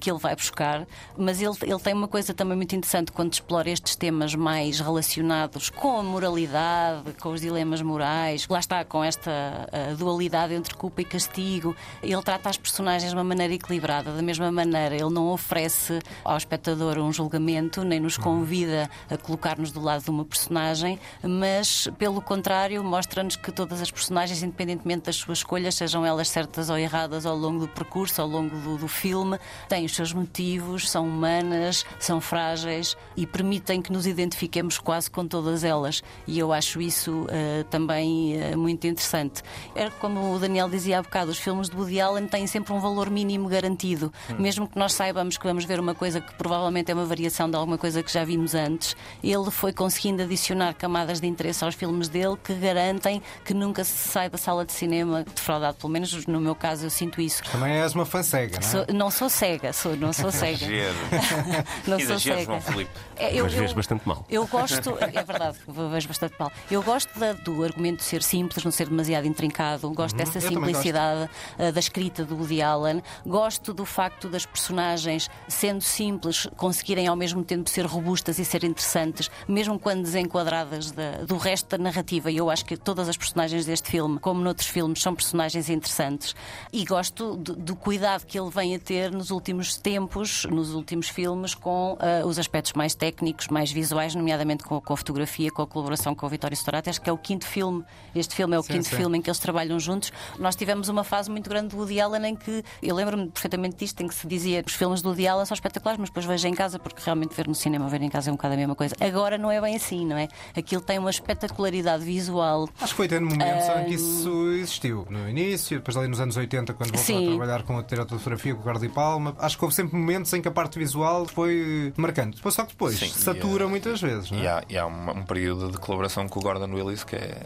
[0.00, 3.70] que ele vai buscar, mas ele, ele tem uma coisa também muito interessante quando explora
[3.70, 9.68] estes temas mais relacionados com a moralidade, com os dilemas morais, lá está, com esta
[9.96, 11.74] dualidade entre culpa e castigo.
[12.02, 16.36] Ele trata as personagens de uma maneira equilibrada, da mesma maneira, ele não oferece ao
[16.36, 22.20] espectador um julgamento, nem nos convida a colocar-nos do lado de uma personagem, mas, pelo
[22.20, 27.26] contrário, mostra-nos que todas as personagens, independentemente das suas escolhas, sejam elas certas ou erradas
[27.26, 29.38] ao longo do percurso, ao longo do, do filme,
[29.68, 35.26] têm os seus motivos, são humanas, são frágeis e permitem que nos identifiquemos quase com
[35.26, 36.02] todas elas.
[36.26, 39.42] E eu acho isso eh, também eh, muito interessante.
[39.74, 42.80] É como o Daniel dizia há bocado, os filmes de Woody Allen têm sempre um
[42.80, 44.12] valor mínimo garantido.
[44.38, 47.56] Mesmo que nós saibamos que vamos ver uma coisa que provavelmente é uma variação de
[47.56, 52.08] alguma coisa que já vimos antes, ele foi conseguindo adicionar camadas de interesse aos filmes
[52.08, 55.76] dele que garantem que nunca se sai da sala de cinema defraudado.
[55.78, 57.42] Pelo menos no meu caso eu sinto isso.
[57.50, 58.70] Também és uma fã cega, não é?
[58.70, 60.66] Sou- não sou cega, sou, não sou cega.
[61.86, 62.44] Não sou cega.
[62.44, 62.90] João Filipe.
[63.16, 64.24] É, eu- Mas vês eu- bastante mal.
[64.28, 65.58] eu gosto, é verdade,
[65.92, 66.52] vejo bastante mal.
[66.70, 69.90] Eu gosto da- do argumento ser simples, não ser demasiado intrincado.
[69.90, 73.02] Gosto dessa eu também simplicidade uh, da escrita do Woody Allen.
[73.26, 78.64] Gosto do facto das personagens, sendo simples, conseguirem ao mesmo tempo ser robustas e ser
[78.64, 82.30] interessantes, mesmo quando desenquadradas da- do resto da narrativa.
[82.30, 86.34] E eu acho que todas as personagens deste filme, como noutros filmes, são personagens interessantes.
[86.72, 91.08] E gosto do, do cuidado que ele vem a ter nos últimos tempos, nos últimos
[91.08, 95.62] filmes, com uh, os aspectos mais técnicos, mais visuais, nomeadamente com, com a fotografia, com
[95.62, 96.90] a colaboração com o Vitório Storati.
[96.90, 97.84] Acho que é o quinto filme.
[98.14, 98.96] Este filme é o Sim, quinto sim.
[98.96, 100.12] filme em que eles trabalham juntos.
[100.38, 104.00] Nós tivemos uma fase muito grande do Woody Allen em que eu lembro-me perfeitamente disto,
[104.02, 106.46] em que se dizia que os filmes do Woody Allen são espetaculares, mas depois vejo
[106.46, 108.74] em casa, porque realmente ver no cinema ver em casa é um bocado a mesma
[108.74, 108.94] coisa.
[109.00, 110.28] Agora não é bem assim, não é?
[110.56, 112.68] Aquilo tem uma espetacularidade visual.
[112.80, 115.06] Acho que foi tendo momentos em que isso existiu.
[115.10, 117.26] No início, depois ali nos anos 80, quando voltou Sim.
[117.26, 119.34] a trabalhar com a diretor de fotografia, com o Carlos e Palma.
[119.38, 122.36] Acho que houve sempre momentos em que a parte visual foi marcante.
[122.36, 124.30] Depois, só que depois Sim, satura muitas vezes.
[124.30, 124.42] não é?
[124.42, 127.40] E há, e há um, um período de colaboração com o Gordon Willis que é,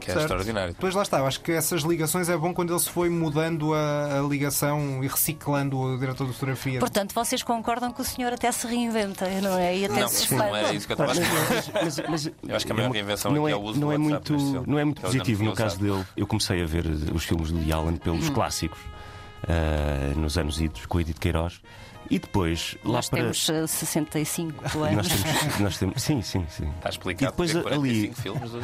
[0.00, 0.20] que é Certo.
[0.20, 0.74] extraordinário.
[0.74, 3.74] Depois lá está, eu acho que essas ligações é bom quando ele se foi mudando
[3.74, 6.78] a, a ligação e reciclando o diretor de fotografia.
[6.80, 9.76] Portanto, vocês concordam que o senhor até se reinventa, não é?
[9.76, 10.56] E até Não, se não espanta.
[10.58, 12.34] era isso que eu estava a dizer.
[12.46, 13.98] Eu acho que a maior reinvenção não aqui é, é o uso não do é
[13.98, 15.90] WhatsApp muito, não é muito positivo me no caso sabe.
[15.90, 16.04] dele.
[16.16, 18.78] Eu comecei a ver os filmes do Woody Allen pelos clássicos.
[19.46, 21.60] ah, nos anos idos com o Edith Queiroz.
[22.10, 23.20] E depois, lá Nós para.
[23.20, 24.96] temos eh, 65 anos.
[24.96, 26.66] Nós temos, nós temos, sim, sim, sim.
[26.78, 28.60] Está explicado E depois porque ali, 45 filmes do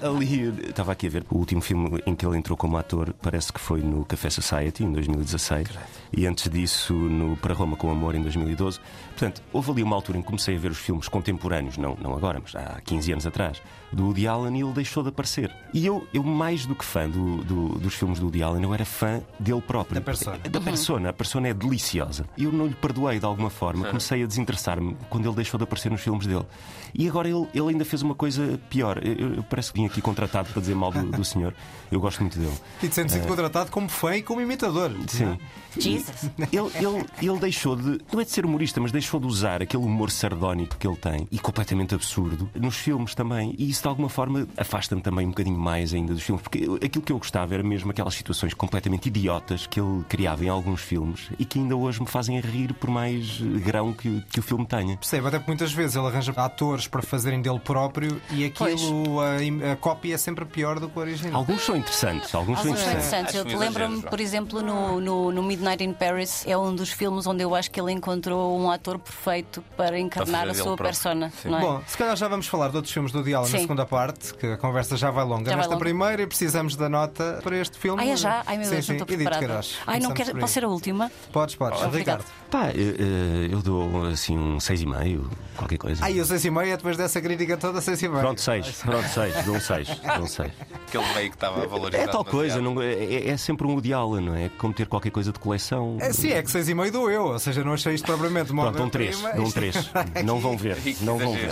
[0.06, 3.52] ali, estava aqui a ver o último filme em que ele entrou como ator, parece
[3.52, 5.68] que foi no Café Society em 2016
[6.16, 8.78] e antes disso no Para Roma com Amor em 2012.
[9.10, 12.14] Portanto, houve ali uma altura em que comecei a ver os filmes contemporâneos, não, não
[12.14, 13.60] agora, mas há 15 anos atrás,
[13.92, 15.54] do Woody Allen e ele deixou de aparecer.
[15.74, 18.72] E eu, eu mais do que fã do, do- dos filmes do Woody Allen, eu
[18.74, 19.96] era fã dele próprio.
[19.96, 20.38] Da persona.
[20.38, 21.08] Da persona.
[21.10, 22.24] A persona é deliciosa.
[22.36, 23.86] E eu não lhe perdoei de alguma forma.
[23.86, 26.46] Comecei a desinteressar-me quando ele deixou de aparecer nos filmes dele.
[26.94, 29.00] E agora ele, ele ainda fez uma coisa pior.
[29.04, 31.54] Eu, eu- parece que vim aqui contratado para dizer mal do, do senhor.
[31.90, 32.52] Eu gosto muito dele.
[32.82, 34.92] E te sentes Eh, contratado como fã e como imitador.
[35.08, 35.38] Sim.
[35.78, 36.30] Jesus.
[36.52, 38.00] Ele, ele, ele deixou de.
[38.12, 41.28] Não é de ser humorista, mas deixou de usar aquele humor sardónico que ele tem
[41.30, 43.54] e completamente absurdo nos filmes também.
[43.58, 46.42] E isso de alguma forma afasta-me também um bocadinho mais ainda dos filmes.
[46.42, 50.48] Porque aquilo que eu gostava era mesmo aquelas situações completamente idiotas que ele criava em
[50.48, 54.42] alguns filmes e que ainda hoje me fazem rir por mais grão que, que o
[54.42, 54.96] filme tenha.
[54.96, 59.72] Percebe, até porque muitas vezes ele arranja atores para fazerem dele próprio e aquilo, a,
[59.72, 61.40] a, cópia é sempre pior do que o original.
[61.40, 63.34] Alguns são interessantes, alguns, alguns são interessantes.
[63.34, 63.40] É.
[63.40, 67.42] Eu lembro-me, por exemplo, no, no, no, Midnight in Paris, é um dos filmes onde
[67.42, 71.32] eu acho que ele encontrou um ator perfeito para encarnar a sua persona.
[71.44, 71.48] É?
[71.48, 74.46] Bom, se calhar já vamos falar de outros filmes do Diálogo na segunda parte, que
[74.46, 75.50] a conversa já vai longa.
[75.50, 75.84] Já Nesta vai longa.
[75.84, 78.02] primeira, e precisamos da nota para este filme.
[78.02, 78.42] Ai, é já?
[78.46, 79.60] Ai, meu Deus, sim, não estou preparada.
[79.86, 80.38] Ai, não quero.
[80.38, 81.10] Posso ser a última?
[81.32, 81.82] Podes, podes.
[81.82, 82.24] Obrigado.
[82.50, 85.24] Pá, eu, eu dou assim um 6,5,
[85.56, 86.04] qualquer coisa.
[86.04, 88.20] Ai, o 6,5 Troia depois dessa crítica toda, seis e meia.
[88.20, 88.82] Pronto, seis.
[88.82, 89.44] Pronto, seis.
[89.44, 89.88] Dou um seis.
[89.88, 90.52] Dou um seis.
[90.86, 92.02] Aquele meio que estava a valorizar.
[92.02, 92.92] É tal coisa, não, é?
[92.92, 94.48] é, é, sempre um ideal, não é?
[94.50, 95.96] Como ter qualquer coisa de coleção.
[96.00, 98.52] É, sim, é que seis e meio dou eu, ou seja, não achei isto propriamente
[98.52, 99.20] Pronto, um três.
[99.20, 99.90] Dou um três.
[100.24, 100.76] Não vão ver.
[101.00, 101.48] Não vão ver.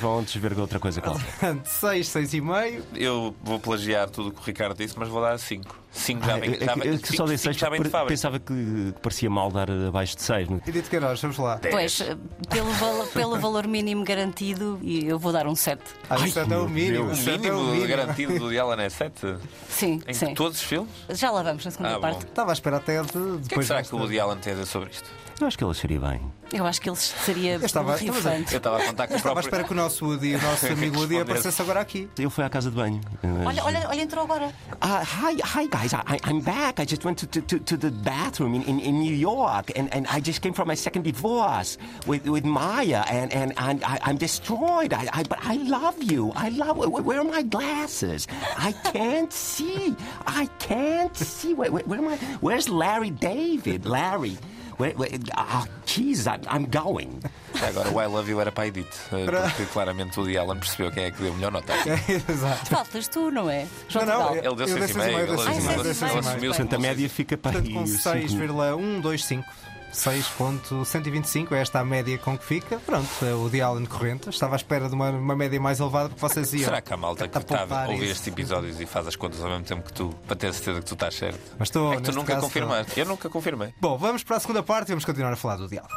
[0.00, 1.24] Vão antes ver outra coisa qualquer.
[1.64, 2.82] seis, seis e meio.
[2.94, 5.81] Eu vou plagiar tudo o que o Ricardo disse, mas vou dar cinco.
[5.92, 7.88] 5 já Ah, vem, é- já é vem, que só dei 6 já vem de
[7.90, 8.08] fábrica.
[8.08, 10.48] pensava que, que parecia mal dar abaixo de 6.
[10.66, 11.60] Edith Queiroz, vamos lá.
[11.70, 12.16] Pois, eh,
[12.48, 15.82] pelo, val- pelo valor mínimo garantido, e eu vou dar um 7.
[16.08, 17.10] Ah, isso é o mínimo.
[17.10, 17.86] O isso é mínimo, o mínimo.
[17.88, 19.36] garantido do Allen é 7?
[19.68, 20.34] Sim, Em sim.
[20.34, 20.90] todos os filmes?
[21.10, 22.24] Já lá vamos na segunda Ah, parte.
[22.24, 23.08] Estava à espera até de.
[23.08, 24.90] O que é que Depois será desta- que o Woody Allen tem a dizer sobre
[24.90, 25.08] isto?
[25.40, 26.20] Eu acho que ele acharia bem.
[26.52, 27.92] Eu acho que ele seria Eu estava-.
[28.00, 29.48] Eu estava a contar com Eu o estava à próprio...
[29.48, 32.08] espera que o nosso Woody, o nosso amigo Woody aparecesse agora aqui.
[32.18, 33.00] Ele foi à casa de banho.
[33.22, 34.52] mas- Olha, olha, olha, entrou agora.
[34.74, 35.92] Uh, hi, hi guys.
[35.94, 36.80] I, I'm back.
[36.80, 40.06] I just went to, to, to, the bathroom in, in, in New York, and, and
[40.08, 44.18] I just came from my second divorce with, with Maya, and, and, and I, I'm
[44.18, 44.92] destroyed.
[44.92, 46.32] I, I, but I love you.
[46.36, 46.76] I love.
[46.76, 48.28] Where, where are my glasses?
[48.58, 49.96] I can't see.
[50.26, 51.54] I can't see.
[51.54, 52.16] Where, where, where am I?
[52.40, 53.86] Where's Larry David?
[53.86, 54.36] Larry.
[54.78, 57.20] Where, where, oh, Jesus, I'm, I'm going.
[57.62, 60.90] Agora o I Love You era para a Edith, eh, porque claramente o Allen percebeu
[60.90, 61.72] quem é que deu a melhor nota.
[62.28, 62.66] Exato.
[62.70, 63.66] Faltas tu, não é?
[63.88, 64.36] João Não, não.
[64.36, 64.78] Ele deu Eu 6,5.
[64.78, 67.86] dei seis e meio, Ele assumiu Portanto, a média fica para com aí.
[67.86, 69.44] cinco- 6,125.
[69.92, 72.78] 6.125 é esta a média com que fica.
[72.78, 74.28] Pronto, é o de Allen corrente.
[74.30, 76.64] Estava à espera de uma, uma média mais elevada porque vocês iam.
[76.64, 79.42] Será que há malta que a está a ouvir estes episódios e faz as contas
[79.42, 81.40] ao mesmo tempo que tu, para ter certeza que tu estás certo?
[81.58, 82.98] Mas estou, é que tu nunca confirmaste.
[82.98, 83.74] Eu nunca confirmei.
[83.80, 85.94] Bom, vamos para a segunda parte e vamos continuar a falar do diálogo.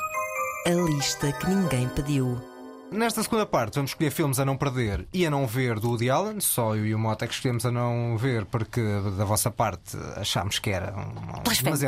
[0.66, 2.55] A lista que ninguém pediu.
[2.96, 6.10] Nesta segunda parte vamos escolher filmes a não perder e a não ver do Woody
[6.10, 6.40] Allen.
[6.40, 8.82] Só eu e o Mota é que escolhemos a não ver porque
[9.18, 11.42] da vossa parte achámos que era um.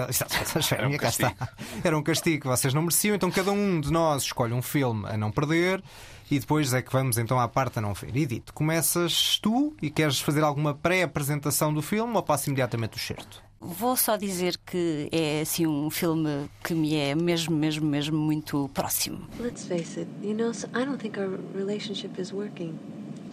[0.09, 1.33] Exato, blasfémia, cá está.
[1.81, 3.15] Era um castigo que vocês não mereciam.
[3.15, 5.81] Então cada um de nós escolhe um filme a não perder
[6.29, 8.13] e depois é que vamos então à parte a não ver.
[8.13, 12.99] E dito, começas tu e queres fazer alguma pré-apresentação do filme ou passo imediatamente o
[12.99, 13.46] certo?
[13.59, 18.69] Vou só dizer que é assim um filme que me é mesmo, mesmo, mesmo muito
[18.73, 19.27] próximo.
[19.39, 22.77] Let's face it, you know, I don't think our relationship is working.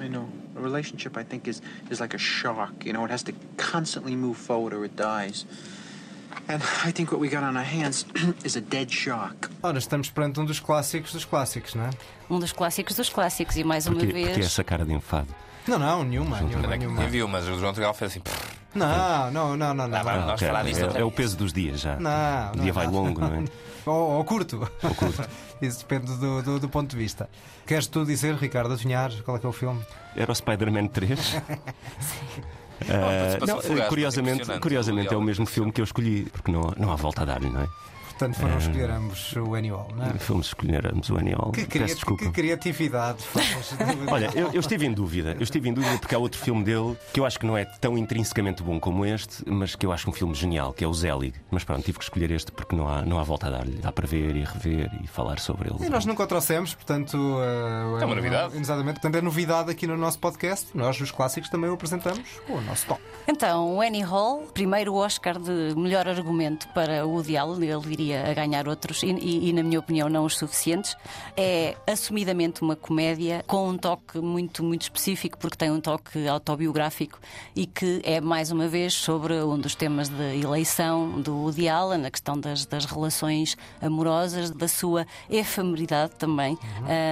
[0.01, 0.27] I know.
[0.57, 1.61] A relationship, I think, is,
[1.91, 2.85] is like a shark.
[2.87, 5.45] You know, it has to constantly move forward or it dies.
[6.49, 8.07] And I think what we got on our hands
[8.45, 9.51] is a dead shark.
[9.63, 11.91] Ora, estamos perante um dos clássicos dos clássicos, não é?
[12.31, 14.29] Um dos clássicos dos clássicos e mais uma Porque, vez.
[14.29, 15.29] porque essa cara de enfado.
[15.69, 17.03] Não, não, nenhuma, nenhuma, nenhuma.
[17.03, 18.21] Eu viu, mas o João Tegal fez assim.
[18.21, 20.35] "Pff, Não, não, não, não, não.
[20.65, 20.97] disto.
[20.97, 21.97] é, é o peso dos dias já.
[21.97, 23.45] Não, o dia vai longo, não é?
[23.87, 24.67] Ou, ou curto.
[25.61, 27.29] Isso depende do, do, do ponto de vista.
[27.67, 29.85] Queres tu dizer, Ricardo, adivinhar qual é que é o filme?
[30.17, 31.43] Era o Spider-Man 3.
[32.89, 36.73] Ah, participação não, fugaz, curiosamente, curiosamente é o mesmo filme que eu escolhi, porque não,
[36.77, 37.69] não há volta a dar-lhe, não é?
[38.19, 40.11] Portanto foram escolher ambos o Annie Hall, não é?
[40.19, 41.51] Fomos escolher ambos o Annie Hall.
[41.53, 42.25] Que, Peço cria- desculpa.
[42.25, 43.25] que criatividade.
[44.11, 45.33] Olha, eu, eu estive em dúvida.
[45.39, 47.65] Eu estive em dúvida porque há outro filme dele que eu acho que não é
[47.65, 50.95] tão intrinsecamente bom como este, mas que eu acho um filme genial, que é o
[50.95, 51.35] Zelig.
[51.51, 53.77] Mas pronto, tive que escolher este porque não há, não há volta a dar-lhe.
[53.79, 55.85] Dá para ver e rever e falar sobre ele.
[55.85, 57.15] E nós nunca o trouxemos, portanto.
[57.17, 58.57] uh, É uma novidade.
[58.57, 60.67] Exatamente, portanto é novidade aqui no nosso podcast.
[60.75, 63.01] Nós, os clássicos, também o apresentamos com o nosso top.
[63.27, 68.35] Então, o Annie Hall, primeiro Oscar de melhor argumento para o Woody Allen, ele a
[68.35, 70.97] ganhar outros e, e, e, na minha opinião, não os suficientes.
[71.37, 77.19] É assumidamente uma comédia com um toque muito, muito específico, porque tem um toque autobiográfico
[77.55, 82.07] e que é, mais uma vez, sobre um dos temas de eleição do Woody Allen,
[82.07, 86.59] a questão das, das relações amorosas, da sua efemeridade também,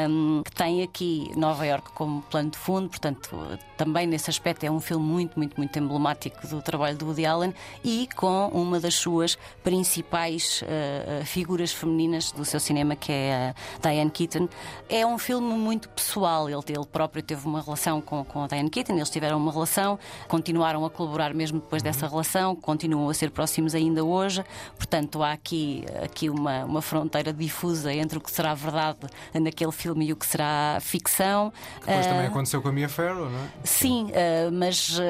[0.08, 3.30] um, que tem aqui Nova York como plano de fundo, portanto,
[3.76, 7.54] também nesse aspecto é um filme muito, muito, muito emblemático do trabalho do Woody Allen
[7.84, 13.88] e com uma das suas principais uh, figuras femininas do seu cinema, que é a
[13.88, 14.48] Diane Keaton.
[14.88, 18.70] É um filme muito pessoal, ele, ele próprio teve uma relação com, com a Diane
[18.70, 23.30] Keaton, eles tiveram uma relação, continuaram a colaborar mesmo depois dessa relação, continuam a ser
[23.30, 24.44] próximos ainda hoje,
[24.76, 28.98] portanto há aqui, aqui uma, uma fronteira difusa entre o que será verdade
[29.34, 31.52] naquele filme e o que será ficção.
[31.80, 33.48] Depois Uh, também aconteceu com a Mia Farrow, não é?
[33.64, 35.02] Sim, uh, mas uh,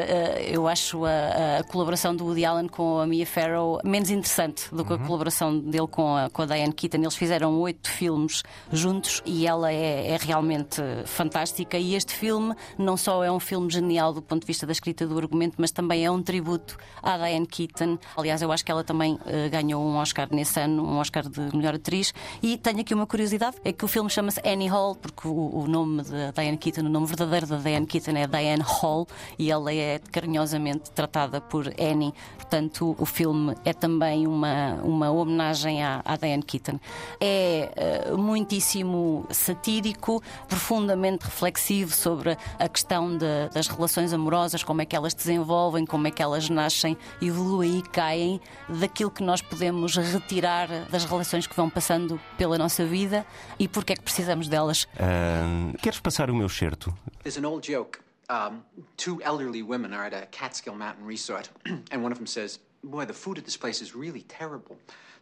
[0.46, 4.84] eu acho a, a colaboração do Woody Allen com a Mia Farrow menos interessante do
[4.84, 6.98] que a colaboração dele com a, com a Diane Keaton.
[6.98, 11.76] Eles fizeram oito filmes juntos e ela é, é realmente fantástica.
[11.76, 15.06] E este filme não só é um filme genial do ponto de vista da escrita
[15.06, 17.98] do argumento, mas também é um tributo à Diane Keaton.
[18.16, 21.56] Aliás, eu acho que ela também uh, ganhou um Oscar nesse ano, um Oscar de
[21.56, 22.12] melhor atriz.
[22.42, 25.66] E tenho aqui uma curiosidade: é que o filme chama-se Annie Hall, porque o, o
[25.66, 29.06] nome da Diane Keaton, o nome verdadeiro da Diane Keaton é Diane Hall
[29.38, 32.12] e ela é carinhosamente tratada por Annie.
[32.36, 35.51] Portanto, o filme é também uma, uma homenagem
[35.82, 36.78] à, à Diane Keaton.
[37.20, 44.86] É uh, muitíssimo satírico, profundamente reflexivo sobre a questão de, das relações amorosas, como é
[44.86, 49.96] que elas desenvolvem, como é que elas nascem, evoluem e caem, daquilo que nós podemos
[49.96, 53.26] retirar das relações que vão passando pela nossa vida
[53.58, 54.86] e porque é que precisamos delas.
[54.98, 56.94] Ah, queres passar o meu certo?
[57.22, 58.00] There's an old joke.
[58.30, 58.62] Um,
[58.96, 61.50] two elderly women are at a Catskill Mountain resort,
[61.90, 64.76] and one of them says, Boy, the food at this place is really terrible.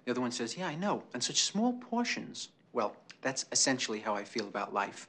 [0.05, 2.49] The other one says, Yeah, I know, and such small portions.
[2.73, 5.07] Well, that's essentially how I feel about life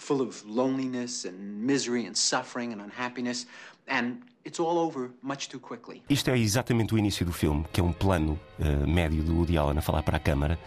[0.00, 3.46] full of loneliness and misery and suffering and unhappiness,
[3.86, 6.02] and it's all over much too quickly.
[6.08, 9.58] Isto é exatamente o início do filme, que é um plano eh, médio do Woody
[9.58, 10.58] Allen a falar para a câmara,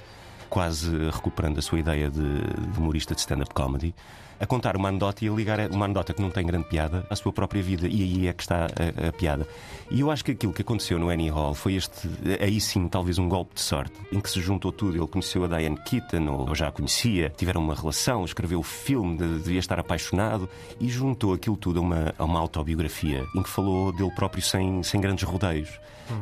[0.53, 3.91] quase recuperando a sua ideia de, de humorista de stand-up comedy,
[4.39, 7.15] a contar uma anedota e a ligar uma anedota que não tem grande piada à
[7.15, 7.87] sua própria vida.
[7.87, 9.47] E aí é que está a, a piada.
[9.89, 12.07] E eu acho que aquilo que aconteceu no Annie Hall foi este,
[12.39, 14.95] aí sim, talvez um golpe de sorte, em que se juntou tudo.
[14.97, 19.17] Ele conheceu a Diane Keaton, ou já a conhecia, tiveram uma relação, escreveu o filme,
[19.17, 20.47] de- devia estar apaixonado,
[20.79, 24.83] e juntou aquilo tudo a uma, a uma autobiografia em que falou dele próprio sem,
[24.83, 25.69] sem grandes rodeios.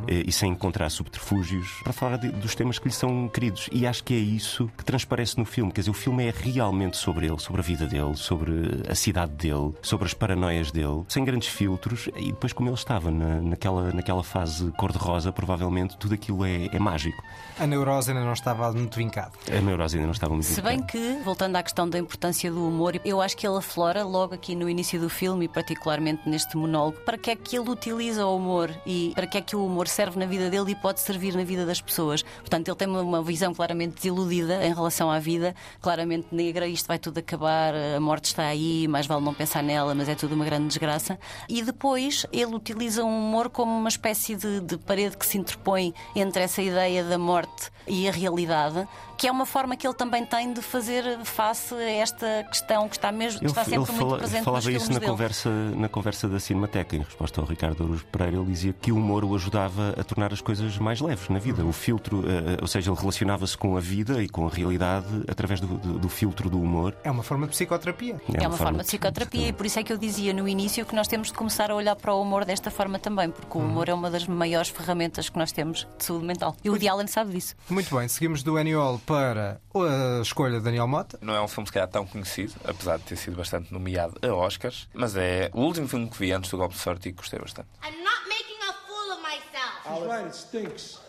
[0.08, 3.68] Eh, E sem encontrar subterfúgios para falar de- dos temas que lhe são queridos.
[3.72, 5.70] E acho que é isso que transparece no filme.
[5.72, 8.52] Quer dizer, o filme é realmente sobre ele, sobre a vida dele, sobre
[8.88, 12.08] a cidade dele, sobre as paranoias dele, sem grandes filtros.
[12.16, 16.78] E depois, como ele estava na, naquela, naquela fase cor-de-rosa, provavelmente tudo aquilo é, é
[16.78, 17.22] mágico.
[17.58, 19.32] A neurose ainda não estava muito vincada.
[19.50, 22.66] A neurose ainda não estava muito Se bem que, voltando à questão da importância do
[22.66, 26.56] humor, eu acho que ele aflora logo aqui no início do filme e particularmente neste
[26.56, 29.66] monólogo, para que é que ele utiliza o humor e para que é que o
[29.72, 32.22] humor serve na vida dele e pode servir na vida das pessoas.
[32.22, 36.98] Portanto, ele tem uma- visão claramente desiludida em relação à vida, claramente negra, isto vai
[36.98, 40.44] tudo acabar, a morte está aí, mais vale não pensar nela, mas é tudo uma
[40.44, 41.18] grande desgraça.
[41.48, 45.94] E depois ele utiliza o humor como uma espécie de, de parede que se interpõe
[46.14, 50.24] entre essa ideia da morte e a realidade, que é uma forma que ele também
[50.24, 53.98] tem de fazer face a esta questão que está mesmo que está sempre ele muito
[54.00, 55.10] fala- presente falava nos isso na dele.
[55.10, 58.36] conversa, na conversa da Cinemateca, em resposta ao Ricardo Aruz Pereira.
[58.36, 61.64] Ele dizia que o humor o ajudava a tornar as coisas mais leves na vida.
[61.64, 65.60] O filtro, eh, ou seja, ele relacionava-se com a vida e com a realidade através
[65.60, 66.94] do, do- do filtro do humor.
[67.04, 68.20] É uma forma de psicoterapia.
[68.34, 70.94] É uma forma de psicoterapia e por isso é que eu dizia no início que
[70.94, 73.88] nós temos de começar a olhar para o humor desta forma também, porque o humor
[73.88, 76.56] é uma das maiores ferramentas que nós temos de saúde mental.
[76.64, 77.54] E o Woody Allen sabe disso.
[77.72, 81.18] Muito bem, seguimos do Annie Hall para a escolha de Daniel Mota.
[81.22, 84.34] Não é um filme se calhar tão conhecido, apesar de ter sido bastante nomeado a
[84.34, 87.38] Oscars, mas é o último filme que vi antes do golpe de sorte e gostei
[87.38, 87.68] bastante.
[87.82, 90.00] I'm not making a fool of myself.
[90.00, 91.00] She's right, it stinks.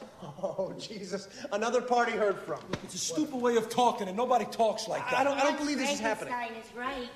[0.41, 1.27] Oh, Jesus.
[1.51, 2.59] Another party heard from.
[2.85, 5.19] It's a stupid way of talking, and nobody talks like that.
[5.19, 6.33] I don't, I don't believe this is happening.
[6.33, 7.09] Frankenstein is right.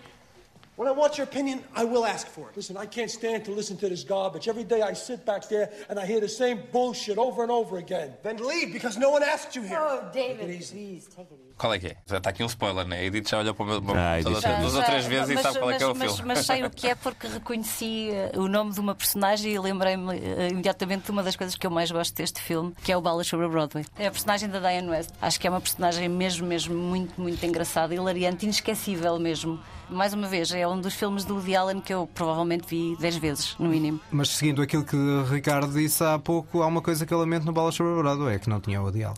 [0.78, 2.56] When I want your opinion, I will ask for it.
[2.56, 4.48] Listen, I can't stand to listen to this garbage.
[4.48, 7.78] Every day I sit back there and I hear the same bullshit over and over
[7.78, 8.14] again.
[8.22, 9.80] Then leave because no one asked you here.
[9.82, 10.70] Oh, David, please,
[11.08, 11.47] take it easy.
[11.58, 11.97] Qual é que é?
[12.05, 12.99] Já está aqui um spoiler, né?
[12.99, 15.58] A Edith já olhou para o meu Ah, duas ou três vezes e mas, sabe
[15.60, 16.28] qual é que é o mas- filme.
[16.28, 19.60] Mas, mas sei o que é porque reconheci eh, o nome de uma personagem e
[19.60, 22.97] lembrei-me eh, imediatamente de uma das coisas que eu mais gosto deste filme, que é
[22.97, 23.86] o Balas sobre a Broadway.
[23.97, 25.10] É a personagem da Diane West.
[25.20, 29.60] Acho que é uma personagem mesmo, mesmo muito, muito engraçada, hilariante, inesquecível mesmo.
[29.89, 33.16] Mais uma vez, é um dos filmes do Woody Allen que eu provavelmente vi 10
[33.18, 34.01] vezes, no mínimo.
[34.12, 37.45] Mas seguindo aquilo que o Ricardo disse há pouco, há uma coisa que eu lamento
[37.45, 39.18] no Balas sobre a Broadway, é que não tinha o Woody Allen.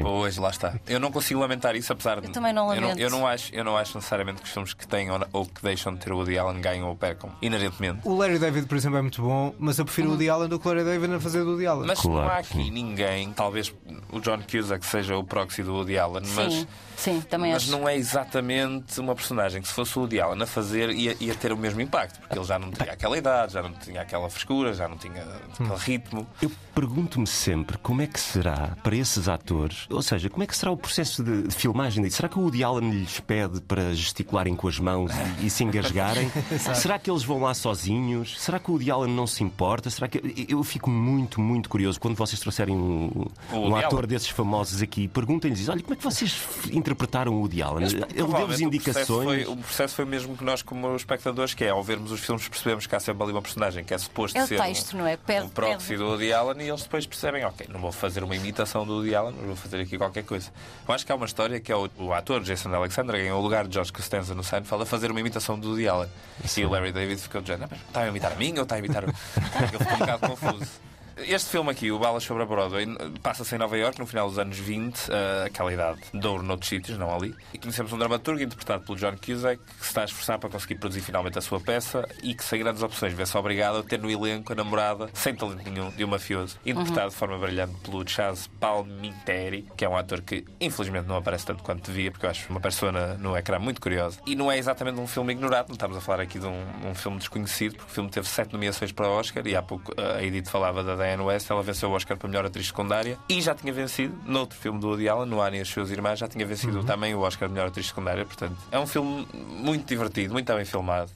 [0.00, 0.78] Pois, lá está.
[0.86, 2.28] Eu não consigo lamentar isso, apesar de.
[2.28, 3.00] Eu também não Eu não, lamento.
[3.02, 5.62] eu não acho, eu não acho necessariamente que os filmes que têm ou, ou que
[5.62, 7.30] deixam de ter o Woody Allen ganham ou percam.
[7.42, 8.00] Inerentemente.
[8.04, 10.58] O Larry David, por exemplo, é muito bom, mas eu prefiro o Woody Allen do
[10.60, 11.86] que o Larry David a fazer do Woody Allen.
[11.86, 13.74] Mas não há aqui ninguém, talvez
[14.12, 16.52] o John Cusack seja o proxy do Woody Allen, mas.
[16.54, 17.72] Sim, sim, também Mas acho.
[17.72, 21.34] não é exatamente uma personagem que, se fosse o Woody Allen a fazer, ia, ia
[21.34, 24.28] ter o mesmo impacto, porque ele já não tinha aquela idade, já não tinha aquela
[24.30, 26.26] frescura, já não tinha aquele ritmo.
[26.40, 30.56] Eu pergunto-me sempre como é que será para esses atores, ou seja, como é que
[30.56, 32.16] será o processo de, de filmagem disso?
[32.16, 35.64] Será que o Woody Allen lhes pede para gesticularem com as mãos e, e se
[35.64, 36.30] engasgarem?
[36.74, 38.40] Será que eles vão lá sozinhos?
[38.40, 39.90] Será que o Woody Allen não se importa?
[39.90, 44.82] Será que eu fico muito, muito curioso quando vocês trouxerem um, um ator desses famosos
[44.82, 46.40] aqui, perguntem-lhes, olha, como é que vocês
[46.72, 47.80] interpretaram o Woody Allen?
[47.82, 49.44] Mas, Ele deu-vos provavelmente, o processo indicações.
[49.44, 52.46] Foi, o processo foi mesmo que nós, como espectadores, que é ao vermos os filmes,
[52.48, 54.98] percebemos que há sempre ali uma personagem que é suposto É o ser texto, um,
[54.98, 55.16] não é?
[55.16, 58.34] Pede- um proxy do Woody Allen e eles depois percebem, ok, não vou fazer uma
[58.36, 60.50] imitação do Woody Allen, mas vou fazer aqui qualquer coisa.
[60.86, 63.42] Eu acho que há uma história que é o, o ator Jason Alexander ganhou o
[63.42, 66.08] lugar de George Costanza no Seinfeld a fazer uma imitação do Woody Allen.
[66.56, 68.74] E o Larry David ficou de género, "Ah, está a imitar a mim ou está
[68.74, 69.08] a imitar o...
[69.08, 70.89] Ele ficou um bocado confuso.
[71.26, 72.86] Este filme aqui, o Balas sobre a Broadway,
[73.22, 76.68] passa-se em Nova York no final dos anos 20, eh, aquela idade de ouro noutros
[76.68, 77.34] sítios, não ali.
[77.52, 80.76] E conhecemos um dramaturgo interpretado pelo John Cusack que se está a esforçar para conseguir
[80.76, 84.10] produzir finalmente a sua peça e que, sem grandes opções, vê-se obrigado a ter no
[84.10, 88.48] elenco a namorada, sem talento nenhum, de um mafioso, interpretado de forma brilhante pelo Chaz
[88.58, 92.48] Palminteri, que é um ator que infelizmente não aparece tanto quanto devia, porque eu acho
[92.50, 94.18] uma persona no ecrã muito curiosa.
[94.26, 96.94] E não é exatamente um filme ignorado, não estamos a falar aqui de um, um
[96.94, 100.18] filme desconhecido, porque o filme teve sete nomeações para o Oscar e há pouco eh,
[100.18, 103.40] a Edith falava da Diane West, ela venceu o Oscar para melhor atriz secundária e
[103.40, 106.28] já tinha vencido, noutro filme do Woody Allen, no Annie e as suas irmãs, já
[106.28, 108.24] tinha vencido também o Oscar de melhor atriz secundária.
[108.24, 111.10] Portanto, é um filme muito divertido, muito bem filmado.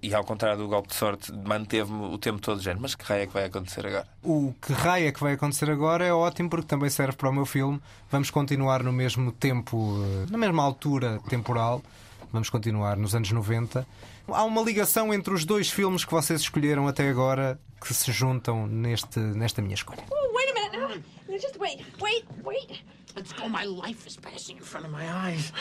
[0.00, 3.22] E ao contrário do golpe de sorte, manteve-me o tempo todo dizendo: Mas que raio
[3.22, 4.06] é que vai acontecer agora?
[4.22, 7.32] O que raio é que vai acontecer agora é ótimo porque também serve para o
[7.32, 7.80] meu filme.
[8.08, 11.82] Vamos continuar no mesmo tempo, eh, na mesma altura temporal.
[12.32, 13.86] Vamos continuar nos anos 90.
[14.28, 18.66] Há uma ligação entre os dois filmes que vocês escolheram até agora que se juntam
[18.66, 20.04] neste, nesta minha escolha.
[20.10, 20.76] Oh, wait a minute.
[20.76, 20.88] No,
[21.32, 21.84] no, just wait.
[22.00, 22.84] Wait, wait.
[23.16, 23.48] Let's go.
[23.48, 25.52] My life is passing in front of my eyes.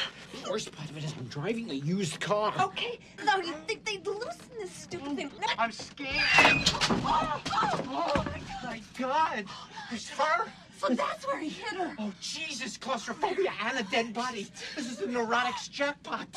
[0.44, 2.54] The worst part of it is I'm driving a used car.
[2.60, 5.32] Okay, now you think they'd loosen this stupid thing?
[5.58, 6.70] I'm scared.
[7.06, 7.42] Oh,
[7.88, 8.26] oh
[8.64, 9.46] my God.
[9.92, 10.52] It's her.
[10.80, 11.96] So that's where he hit her.
[12.00, 12.78] Oh, Jesus.
[12.78, 14.48] Claustrophobia and a dead body.
[14.76, 16.28] This is the neurotics jackpot.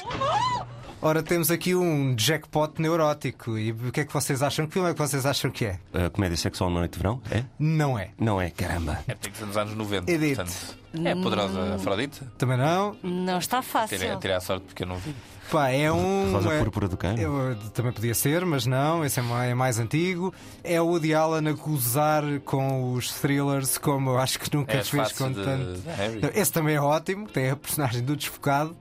[1.02, 3.58] Ora, temos aqui um jackpot neurótico.
[3.58, 4.66] E o que é que vocês acham?
[4.66, 5.78] Que filme é que vocês acham que é?
[5.92, 7.22] A comédia sexual na noite de verão?
[7.30, 7.44] É?
[7.58, 8.10] Não é.
[8.18, 9.02] Não é, caramba.
[9.06, 10.10] É tem que ser nos anos 90.
[10.10, 10.36] Edith.
[10.36, 10.76] Portanto,
[11.06, 12.24] é a poderosa Afrodite?
[12.36, 12.96] Também não?
[13.02, 13.98] Não está fácil.
[13.98, 15.14] Tirei, tirei a sorte porque eu não vi.
[15.50, 16.30] Pá, é um.
[16.32, 17.20] Rosa é- Púrpura do Cairo?
[17.20, 20.32] Eu- também podia ser, mas não, esse é mais, é mais antigo.
[20.62, 24.80] É o Woody Allen a gozar com os thrillers, como eu acho que nunca É
[24.80, 25.80] as fez com de- tanto.
[25.80, 26.20] de Harry.
[26.34, 28.76] Esse também é ótimo, tem a personagem do desfocado.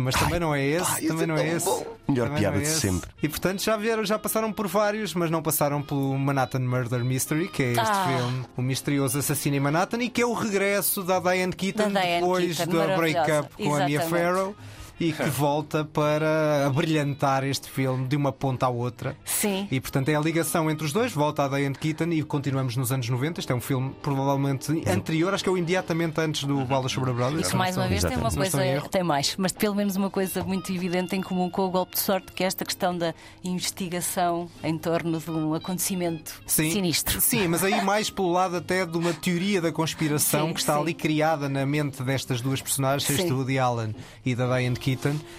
[0.00, 1.66] Mas também não é esse, pá, também é não é tão esse.
[1.66, 1.86] bom.
[2.08, 2.80] Melhor Também piada é de esse.
[2.80, 3.10] sempre.
[3.20, 7.48] E portanto já vieram, já passaram por vários, mas não passaram pelo Manhattan Murder Mystery,
[7.48, 8.06] que é este Ah.
[8.06, 12.00] filme, o misterioso assassino em Manhattan, e que é o regresso da Diane Keaton Da
[12.00, 13.24] Diane depois Keaton, da maravilhosa.
[13.24, 14.00] break-up com a Mia.
[14.02, 14.54] Farrow.
[15.00, 19.16] E que volta para abrilhantar este filme de uma ponta à outra.
[19.24, 19.68] Sim.
[19.70, 22.90] E portanto é a ligação entre os dois, volta a Diane Keaton e continuamos nos
[22.92, 23.40] anos 90.
[23.40, 27.10] Este é um filme provavelmente anterior, acho que é o imediatamente antes do Balas sobre
[27.10, 27.48] a Brothers.
[27.48, 30.72] Que mais uma vez tem uma coisa, tem mais, mas pelo menos uma coisa muito
[30.72, 34.76] evidente em comum com o golpe de sorte, que é esta questão da investigação em
[34.78, 36.70] torno de um acontecimento Sim.
[36.70, 37.20] sinistro.
[37.20, 40.74] Sim, mas aí mais pelo lado até de uma teoria da conspiração Sim, que está
[40.74, 40.80] sim.
[40.80, 43.14] ali criada na mente destas duas personagens, Sim.
[43.14, 43.94] este Woody Allen
[44.24, 44.87] e da Diane Keaton,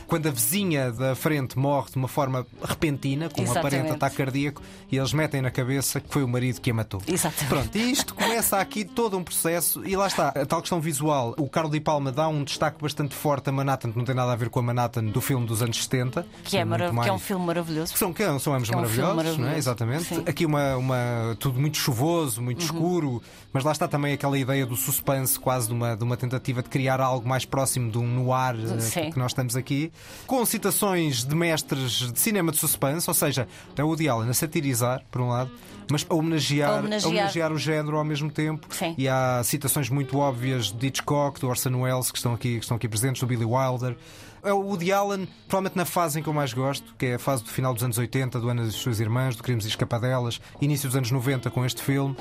[0.07, 3.75] quando a vizinha da frente morre de uma forma repentina, com um Exatamente.
[3.75, 7.01] aparente ataque cardíaco, e eles metem na cabeça que foi o marido que a matou.
[7.07, 7.47] Exatamente.
[7.47, 11.33] Pronto, e isto começa aqui todo um processo, e lá está, a tal questão visual.
[11.37, 14.31] O Carlo Di Palma dá um destaque bastante forte a Manhattan, que não tem nada
[14.31, 16.25] a ver com a Manhattan do filme dos anos 70.
[16.43, 17.95] Que é, marav- mais- que é um filme maravilhoso.
[17.97, 19.23] são, que são ambos Que é um maravilhosos, não é?
[19.23, 19.57] maravilhoso.
[19.57, 20.03] Exatamente.
[20.05, 20.23] Sim.
[20.25, 23.21] Aqui uma, uma, tudo muito chuvoso, muito escuro,
[23.53, 26.69] mas lá está também aquela ideia do suspense, quase de uma, de uma tentativa de
[26.69, 29.11] criar algo mais próximo de um noir eh, Sim.
[29.11, 29.91] que nós estamos aqui,
[30.27, 34.33] com citações de mestres de cinema de suspense, ou seja, é o Woody Allen a
[34.33, 35.49] satirizar, por um lado,
[35.89, 37.09] mas a homenagear, A a homenagear.
[37.09, 38.67] homenagear o género ao mesmo tempo.
[38.69, 38.93] Sim.
[38.97, 42.75] E há citações muito óbvias de Hitchcock, do Orson Welles, que estão aqui, que estão
[42.77, 43.95] aqui presentes, do Billy Wilder.
[44.43, 47.19] É o Woody Allen, provavelmente na fase em que eu mais gosto, que é a
[47.19, 49.67] fase do final dos anos 80, do Ana e as suas irmãs, do Crimes e
[49.67, 52.15] Escapadelas, início dos anos 90 com este filme.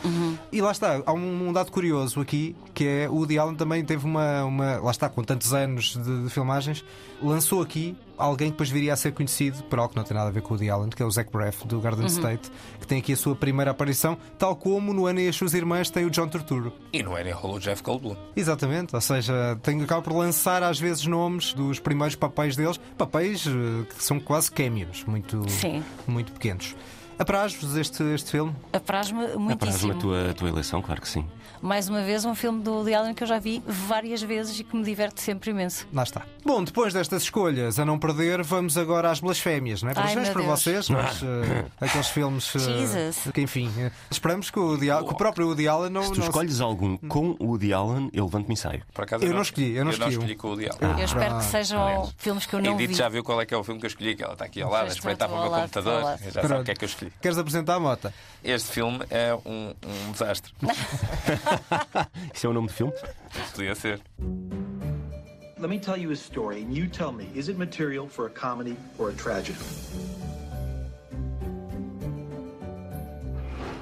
[0.52, 3.84] E lá está, há um, um dado curioso aqui, que é o Woody Allen também
[3.84, 4.44] teve uma.
[4.44, 6.84] uma lá está, com tantos anos de, de filmagens,
[7.22, 10.28] lançou aqui alguém que depois viria a ser conhecido por algo que não tem nada
[10.28, 12.08] a ver com o Woody Allen, que é o Zach Braff, do Garden Uhum.
[12.08, 12.50] State,
[12.80, 15.88] que tem aqui a sua primeira aparição, tal como no Ana e as suas irmãs
[15.88, 16.72] tem o John Turturro.
[16.92, 18.16] E não é nem rolo o Jeff Goldblum.
[18.34, 23.46] Exatamente, ou seja, tem acaba por lançar às vezes nomes dos primeiros papéis deles, papéis
[23.46, 25.82] eh, que são quase cameos, muito, Sim.
[26.06, 26.74] muito pequenos.
[27.18, 28.54] Apraz-vos este, este filme?
[28.72, 29.92] Apraz-me Apraz-me muitíssimo.
[29.92, 31.26] a tua, a tua eleição, claro que sim.
[31.60, 34.62] Mais uma vez, um filme do Woody Allen que eu já vi várias vezes e
[34.62, 35.88] que me diverte sempre imenso.
[35.92, 36.22] Lá está.
[36.44, 39.94] Bom, depois destas escolhas a não perder, vamos agora às blasfémias, não é?
[39.96, 40.60] Ai, Blasfémias para Deus.
[40.62, 43.28] vocês, mas eh, aqueles filmes Jesus.
[43.34, 46.04] que, enfim, eh, esperamos que o, Woody Al- que o próprio Woody Allen não.
[46.04, 48.84] Se tu não- escolhes algum com o Woody Allen, eu levanto-me e saio.
[48.94, 50.18] Por acaso Eu não escolhi, eu não escolhi um.
[50.20, 50.98] escolhi com o Woody Allen.
[51.00, 52.14] eu espero que sejam aliás.
[52.18, 52.94] filmes que eu não Edith vi.
[52.94, 54.62] já viu qual é que é o filme que eu escolhi, que ela está aqui
[54.62, 56.02] ao lado, a espreitar para o meu computador.
[56.32, 57.07] Já sabe o que é que eu escolhi.
[57.20, 58.12] Queres apresentar a mota?
[58.42, 60.52] Este filme é um, um desastre.
[62.34, 62.92] Isso é o nome do filme?
[63.54, 64.00] Podia ser.
[65.59, 68.30] Let me tell you a story, and you tell me is it material for a
[68.30, 69.59] comedy or a tragedy?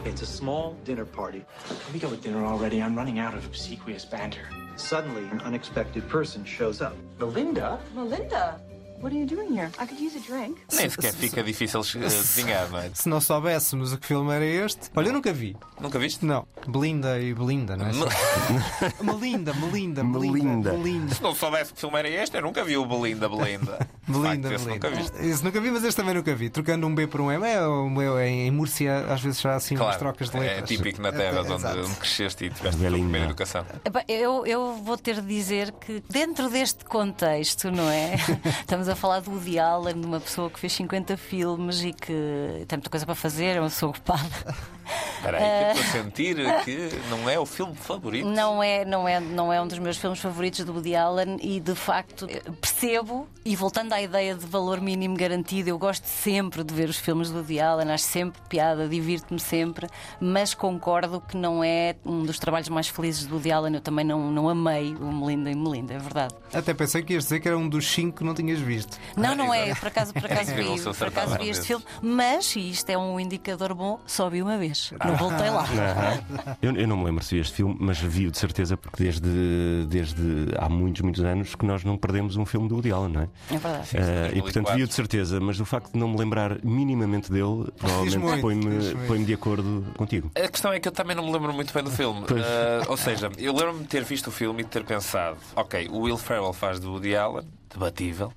[0.07, 1.45] It's a small dinner party.
[1.69, 2.81] Can we go with dinner already?
[2.81, 4.49] I'm running out of obsequious banter.
[4.77, 6.95] Suddenly, an unexpected person shows up.
[7.19, 7.79] Melinda?
[7.95, 8.61] Melinda,
[9.01, 9.71] what are you doing here?
[9.81, 10.59] I could use a drink.
[10.73, 12.91] Nem sequer fica difícil adivinhar, não é?
[12.95, 14.91] Se não soubéssemos o que filme era este.
[14.95, 15.57] Olha, eu nunca vi.
[15.81, 16.25] Nunca viste?
[16.25, 16.47] Não.
[16.69, 17.91] Belinda e Belinda, não é?
[19.03, 20.73] Melinda, Melinda, Melinda.
[20.73, 21.15] Melinda.
[21.15, 23.87] Se não soubesse que filme era este, eu nunca vi o Belinda, Belinda.
[24.07, 24.71] Belinda, Facto, esse Belinda.
[24.89, 25.27] nunca viste.
[25.27, 26.51] Esse nunca vi, mas este também nunca vi.
[26.51, 27.47] Trocando um B por um M.
[27.47, 30.59] É, o meu, em Múrcia, às vezes já há assim umas Claro, trocas de letras.
[30.59, 31.79] é típico na terra de Exato.
[31.81, 33.65] onde, onde cresceste e tiveste a tua primeira educação.
[34.09, 38.15] Eu, eu vou ter de dizer que, dentro deste contexto, não é?
[38.61, 42.65] Estamos a falar do Woody Allen, de uma pessoa que fez 50 filmes e que
[42.67, 44.55] tem muita coisa para fazer, é uma pessoa ocupada.
[45.17, 48.27] Espera aí, que estou a sentir que não é o filme favorito.
[48.27, 51.61] Não é, não, é, não é um dos meus filmes favoritos do Woody Allen e
[51.61, 52.27] de facto
[52.61, 56.99] percebo, e voltando à ideia de valor mínimo garantido, eu gosto sempre de ver os
[56.99, 59.89] filmes do Woody Allen, acho sempre piada, divirto-me sempre,
[60.21, 63.75] mas concordo que não é um dos trabalhos mais felizes do Woody Allen.
[63.75, 66.35] Eu também não, não amei o Melinda e Melinda, é verdade.
[66.53, 68.99] Até pensei que ias dizer que era um dos cinco que não tinhas visto.
[69.17, 72.71] Não, não é, por acaso, por acaso vi, por acaso vi este filme, mas, e
[72.71, 75.65] isto é um indicador bom, só vi uma vez, não voltei lá.
[76.63, 79.87] Eu, eu não me lembro se vi este filme, mas vi-o de certeza porque desde,
[79.89, 80.23] desde
[80.59, 83.29] há muitos, muitos anos que nós não perdemos um filme do Woody Allen, não é?
[83.51, 83.89] É verdade.
[83.89, 84.43] Sim, Eh, e 2004.
[84.43, 88.95] portanto vi-o de certeza, mas o facto de não me lembrar minimamente dele provavelmente põe-me
[89.07, 90.31] põe de acordo contigo.
[90.35, 92.25] A questão é que eu também não me lembro muito bem do filme.
[92.31, 95.89] Ah, ou seja, eu lembro-me de ter visto o filme e de ter pensado: ok,
[95.91, 98.33] o Will Ferrell faz de Woody Allen, debatível,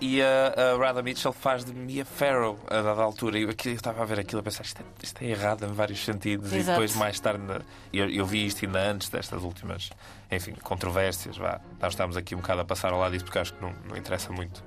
[0.00, 3.38] e a, a Radha Mitchell faz de Mia Farrow a dada altura.
[3.38, 5.64] E eu, aquilo- eu estava a ver aquilo a pensar: isto é, isto é errado
[5.66, 6.52] em vários sentidos.
[6.52, 6.80] E Exato.
[6.80, 7.60] depois, mais tarde, na-
[7.92, 9.90] eu, eu vi isto ainda antes destas últimas,
[10.30, 11.36] enfim, controvérsias.
[11.36, 11.60] Vá.
[11.80, 13.96] Nós estamos aqui um bocado a passar ao lado disso porque acho que não, não
[13.96, 14.62] interessa muito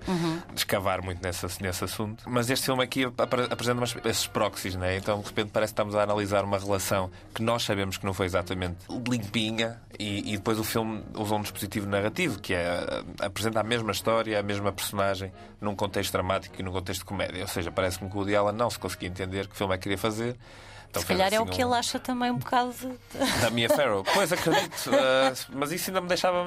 [0.55, 2.23] escavar muito nesse, nesse assunto.
[2.29, 4.97] Mas este filme aqui apre- apresenta umas, esses proxies, né?
[4.97, 8.13] então de repente parece que estamos a analisar uma relação que nós sabemos que não
[8.13, 8.77] foi exatamente
[9.09, 13.91] limpinha e, e depois o filme usa um dispositivo narrativo que é apresenta a mesma
[13.91, 17.41] história, a mesma personagem num contexto dramático e num contexto de comédia.
[17.41, 19.83] Ou seja, parece-me que o Woody Allen não se conseguia entender que filme é que
[19.83, 20.35] queria fazer.
[20.91, 23.41] Então Se calhar é assim o que um- ele acha também um bocado de.
[23.41, 24.03] da Mia Farrow.
[24.13, 26.45] Pois acredito, eh, mas isso ainda me deixava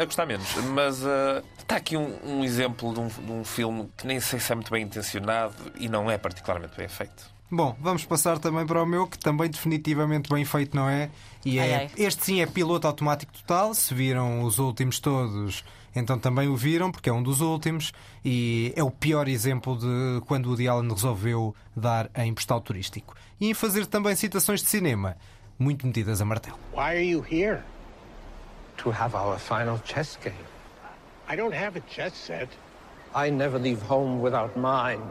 [0.00, 0.46] a gostar menos.
[0.74, 4.38] Mas eh, está aqui um, um exemplo de um, de um filme que nem sei
[4.38, 7.34] se é muito bem intencionado e não é particularmente bem feito.
[7.50, 11.08] Bom, vamos passar também para o meu, que também definitivamente bem feito não é.
[11.44, 11.90] E Ai, é ai.
[11.96, 13.72] este sim é piloto automático total.
[13.72, 15.64] Se viram os últimos todos,
[15.96, 17.92] então também o viram, porque é um dos últimos.
[18.24, 23.14] E é o pior exemplo de quando o Woody Allen resolveu dar em postal turístico.
[23.40, 25.16] E em fazer também citações de cinema,
[25.58, 26.58] muito metidas a martelo.
[26.74, 27.62] Why are you here?
[28.78, 30.36] To have our final chess game.
[31.28, 32.50] I don't have a chess set.
[33.14, 35.02] I never leave home without mine.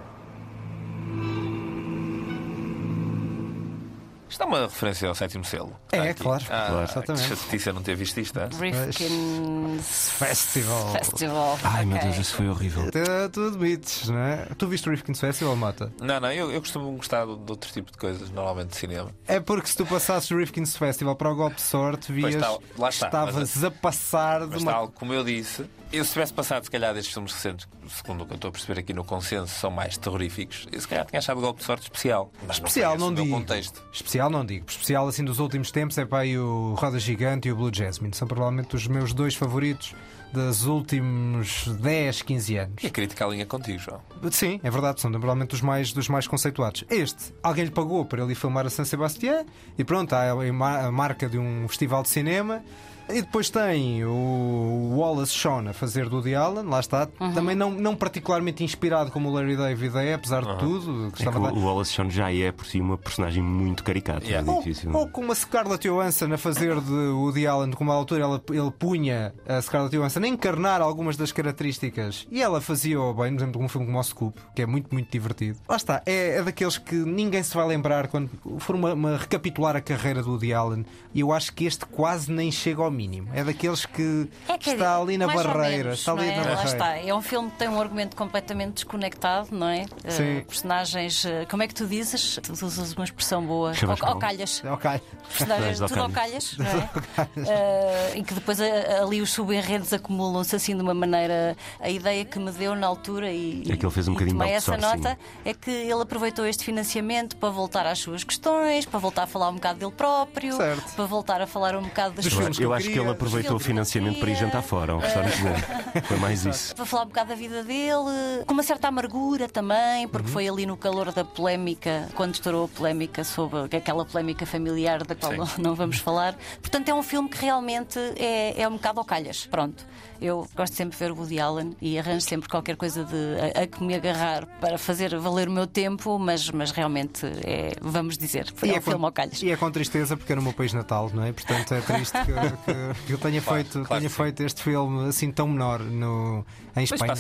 [4.30, 5.76] Isto é uma referência ao sétimo selo.
[5.91, 6.21] É, aqui.
[6.23, 7.28] claro, Ah, claro, exatamente.
[7.30, 8.39] Que chatice eu não ter visto isto.
[8.39, 8.47] é?
[8.59, 10.91] Rifkin Festival.
[10.93, 11.59] Festival.
[11.63, 12.09] Ai meu ok.
[12.09, 12.89] Deus, isso foi horrível.
[12.91, 12.99] Tu,
[13.32, 14.47] tu admites, não é?
[14.57, 15.91] Tu viste o Rifkin's Festival, Mota?
[16.01, 19.11] Não, não, eu, eu costumo gostar de, de outro tipo de coisas, normalmente de cinema.
[19.28, 22.49] É porque se tu passasses o Rifkin's Festival para o golpe de sorte, vias está,
[22.78, 24.71] lá está, estavas a passar de Mas uma.
[24.71, 28.26] tal como eu disse, eu se tivesse passado, se calhar, destes filmes recentes, segundo o
[28.26, 31.19] que eu estou a perceber aqui no consenso, são mais terroríficos, eu se calhar tinha
[31.19, 32.32] achado o golpe de sorte especial.
[32.47, 33.36] Mas Especial, não, não meu digo.
[33.36, 33.84] contexto.
[33.93, 34.66] Especial não digo.
[34.68, 38.13] Especial assim dos últimos tempos é para aí o Roda Gigante e o Blue Jasmine.
[38.13, 39.93] São provavelmente os meus dois favoritos
[40.36, 42.84] dos últimos 10, 15 anos.
[42.84, 44.01] E a crítica alinha contigo, João.
[44.32, 46.84] Sim, é verdade, são provavelmente os mais, dos mais conceituados.
[46.89, 49.45] Este, alguém lhe pagou para ele filmar a San Sebastián
[49.78, 52.63] e pronto, há a marca de um festival de cinema.
[53.08, 57.06] E depois tem o Wallace Shawn a fazer do Woody Allen, lá está.
[57.34, 61.12] Também não, não particularmente inspirado como o Larry David é, apesar de tudo.
[61.20, 64.26] É de- o Wallace Shawn já é por si uma personagem muito caricata.
[64.28, 64.91] É difícil.
[64.95, 68.72] Ou com uma Scarlett Johansson a fazer de Woody Allen, como à altura ela, ele
[68.72, 73.62] punha a Scarlett Johansson a encarnar algumas das características e ela fazia-o bem, por exemplo,
[73.64, 75.60] um filme como o Scoop, que é muito, muito divertido.
[75.70, 78.30] Lá está, é, é daqueles que ninguém se vai lembrar quando
[78.60, 82.32] for uma, uma recapitular a carreira do Woody Allen e eu acho que este quase
[82.32, 83.30] nem chega ao mínimo.
[83.34, 85.84] É daqueles que, É que está ali na barreira.
[85.84, 86.36] menos, está ali é?
[86.36, 86.64] na Lá barreira.
[86.72, 86.98] está.
[86.98, 89.86] É um filme que tem um argumento completamente desconectado, não é?
[90.04, 90.43] Eh, Sim.
[90.48, 91.26] personagens.
[91.26, 92.39] eh, como é que tu dizes?
[92.41, 93.74] Tu usas uma expressão boa.
[94.02, 94.64] Ao, ao calhas.
[94.66, 94.89] Ok.
[95.30, 96.89] Personagens Mas tudo ao calhas, não é?
[97.48, 101.56] Eh, e que depois eh, ali os subenredos acumulam-se assim de uma maneira.
[101.80, 104.54] A ideia que me deu na altura e, É que ele fez um bocadinho tomei
[104.54, 109.24] essa nota é que ele aproveitou este financiamento para voltar às suas questões, para voltar
[109.24, 110.93] a falar um bocado dele próprio, Certo.
[110.96, 113.59] para voltar a falar um bocado das Eu, coisas eu acho que ele aproveitou o
[113.59, 116.01] financiamento para ir jantar fora, um restaurante bom.
[116.03, 116.75] Foi mais isso.
[116.75, 120.65] para falar um bocado da vida dele, com uma certa amargura também, porque foi ali
[120.65, 125.38] no calor da polémica, quando estourou a polémica sobre aquela polémica familiar da qual Sim.
[125.38, 126.36] não, não vamos falar.
[126.61, 129.45] Portanto, é um filme que realmente é, é um bocado ao calhas.
[129.45, 129.86] Pronto.
[130.22, 133.16] Eu gosto sempre de ver o Woody Allen e arranjo sempre qualquer coisa de,
[133.59, 137.74] a, a que me agarrar para fazer valer o meu tempo, mas, mas realmente é,
[137.82, 139.41] vamos dizer, é, um com, filme ao calhas.
[139.41, 141.32] e é com tristeza porque é no meu país natal, não é?
[141.34, 145.07] Portanto é triste que, que- que eu tenha, Claro, feito, claro tenha feito este filme
[145.09, 146.45] assim tão menor no,
[146.78, 147.13] em Espanha.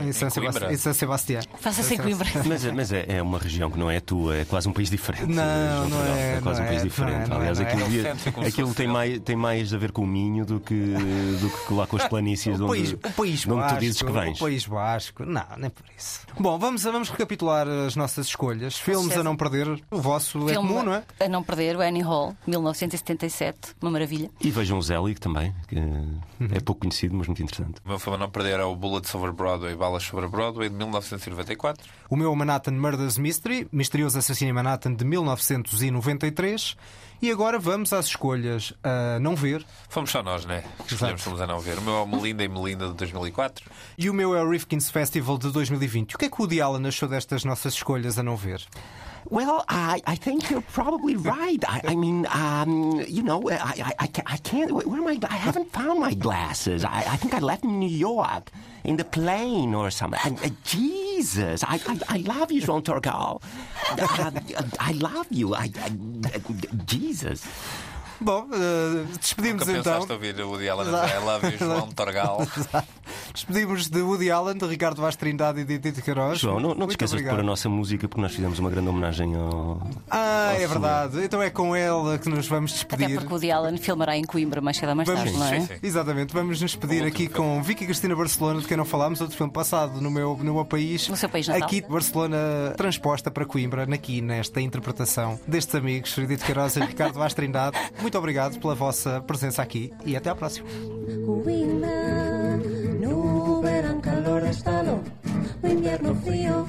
[0.00, 0.72] em- em San Coimbra.
[0.72, 1.40] Em San Sebastián.
[1.58, 2.26] Faça-se em Coimbra.
[2.46, 4.88] Mas, é- mas é, é uma região que não é tua, é quase um país
[4.88, 5.26] diferente.
[5.26, 6.16] Não, não Portugal.
[6.16, 7.12] é, quase não um país é, diferente.
[7.14, 7.84] não é, não Aliás, é, não é.
[7.84, 10.74] aquilo, É aquilo tem, mais, tem mais a ver com o Minho do que,
[11.40, 13.80] do que lá com as planícies O onde, país, o país de onde Basco, tu
[13.80, 14.36] dizes que vens.
[14.36, 15.24] O País Basco.
[15.24, 16.20] Não, nem por isso.
[16.38, 18.76] Bom, vamos, vamos recapitular as nossas escolhas.
[18.78, 19.82] Filmes a não perder.
[19.90, 21.04] O vosso é Filme comum, não é?
[21.20, 24.30] A não perder, o Annie Hall, 1977, uma maravilha.
[24.40, 26.48] E vejam o Zelig também, que Uhum.
[26.52, 27.80] é pouco conhecido, mas muito interessante.
[27.84, 30.74] O meu filme a não perder é o Bullets Over Broadway, Balas sobre Broadway, de
[30.76, 31.86] 1994.
[32.10, 36.76] O meu Manhattan Murders Mystery, Misterioso Assassino em Manhattan de 1993.
[37.20, 39.64] E agora vamos às escolhas a não ver.
[39.88, 40.62] Fomos só nós, né?
[40.86, 41.78] Que escolhemos filmes a não ver.
[41.78, 43.64] O meu é o Melinda e Melinda de 2004.
[43.96, 46.14] E o meu é o Rifkin's Festival de 2020.
[46.14, 48.60] O que é que o Woody Allen achou destas nossas escolhas a não ver?
[49.28, 51.64] Well, I, I think you're probably right.
[51.68, 54.70] I, I mean, um, you know, I, I, I can't.
[54.70, 55.18] Where am I?
[55.28, 56.84] I haven't found my glasses.
[56.84, 58.52] I, I think I left them in New York
[58.84, 60.20] in the plane or something.
[60.24, 60.50] And, uh,
[61.16, 63.40] Jesus, I, I, I love you, João Torgal.
[63.90, 64.30] Uh,
[64.78, 65.54] I love you.
[65.54, 65.90] I, I,
[66.86, 67.42] Jesus.
[68.20, 69.92] Bom, eh, despedimos Nunca então.
[69.92, 72.38] pensaste ouvir o Woody Allen a dizer I love you, João Torgal.
[73.36, 76.38] Despedimos de Woody Allen, de Ricardo Vaz Trindade e de Tito Queiroz.
[76.38, 77.34] João, não, não te esqueças de obrigado.
[77.34, 79.86] pôr a nossa música porque nós fizemos uma grande homenagem ao.
[80.10, 80.68] Ah, ao é senhor.
[80.70, 81.22] verdade.
[81.22, 83.18] Então é com ela que nos vamos Até despedir.
[83.18, 85.78] porque o Woody Allen filmará em Coimbra mais cedo ou mais Vamos, tarde, não é?
[85.82, 89.52] Exatamente, vamos nos despedir aqui com Vicky Cristina Barcelona, de quem não falámos, outro filme
[89.52, 91.06] passado no meu, no meu país.
[91.08, 91.62] No seu país natal.
[91.66, 92.38] Aqui, Barcelona,
[92.74, 97.76] transposta para Coimbra, aqui nesta interpretação destes amigos, Fredito Queiroz e Ricardo Vaz Trindade.
[98.00, 100.66] Muito obrigado pela vossa presença aqui e até à próxima.
[104.56, 105.02] Estalo,
[105.62, 106.66] o invierno frío,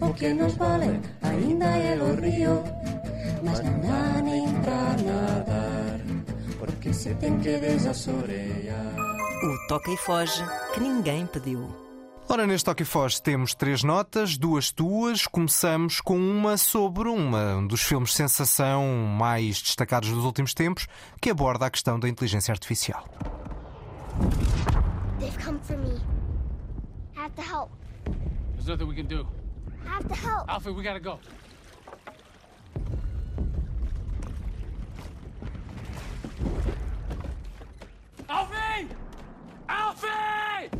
[0.00, 2.62] o que nos vale ainda é o río,
[3.42, 6.00] mas não dá nem pra nadar,
[6.58, 8.94] porque se tem que desasorear.
[9.44, 11.68] O Toca e Foge que ninguém pediu.
[12.28, 15.26] Ora, neste Toque e Foz temos três notas, duas tuas.
[15.26, 18.86] Começamos com uma sobre uma, um dos filmes de sensação
[19.18, 20.86] mais destacados dos últimos tempos,
[21.20, 23.04] que aborda a questão da inteligência artificial.
[25.18, 26.11] They've come for me.
[27.22, 27.70] I have to help.
[28.54, 29.24] There's nothing we can do.
[29.86, 30.48] I have to help.
[30.48, 31.20] Alfred, we gotta go.
[38.28, 38.88] Alfie!
[39.68, 40.70] Alfie!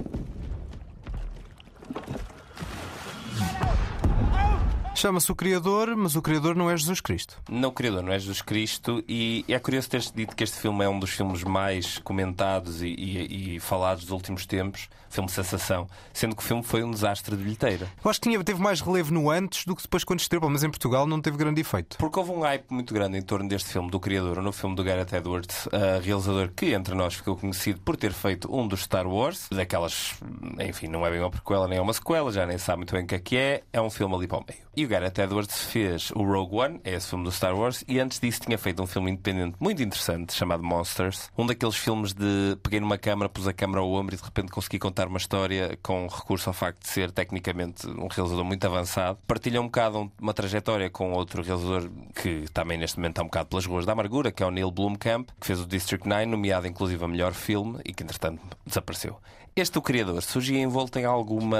[4.94, 7.36] Chama-se o Criador, mas o Criador não é Jesus Cristo.
[7.50, 10.84] Não, o Criador não é Jesus Cristo e é curioso teres dito que este filme
[10.84, 15.86] é um dos filmes mais comentados e, e- e falados dos últimos tempos, filme sensação,
[16.12, 17.86] sendo que o filme foi um desastre de bilheteira.
[18.02, 20.64] Eu acho que tinha, teve mais relevo no antes do que depois quando estreou, mas
[20.64, 21.98] em Portugal não teve grande efeito.
[21.98, 24.82] Porque houve um hype muito grande em torno deste filme do Criador, no filme do
[24.82, 29.06] Gareth Edwards, uh, realizador que entre nós ficou conhecido por ter feito um dos Star
[29.06, 30.14] Wars, daquelas,
[30.60, 33.04] enfim, não é bem uma prequela nem é uma sequela, já nem sabe muito bem
[33.04, 34.62] o que é que é, é um filme ali para o meio.
[34.74, 38.00] E o Gareth Edwards fez o Rogue One, é esse filme do Star Wars, e
[38.00, 42.56] antes disso tinha feito um filme independente muito interessante chamado Monsters, um daqueles filmes de
[42.62, 45.78] peguei numa câmara, pus a câmara ao ombro e de repente consegui contar uma história
[45.82, 49.18] com recurso ao facto de ser tecnicamente um realizador muito avançado.
[49.26, 53.26] Partilha um bocado um- uma trajetória com outro realizador que também neste momento está um
[53.26, 56.26] bocado pelas ruas da amargura, que é o Neil Blomkamp, que fez o District 9,
[56.26, 59.18] nomeado inclusive a melhor filme e que entretanto desapareceu.
[59.54, 61.58] Este, o criador, surgia envolto em alguma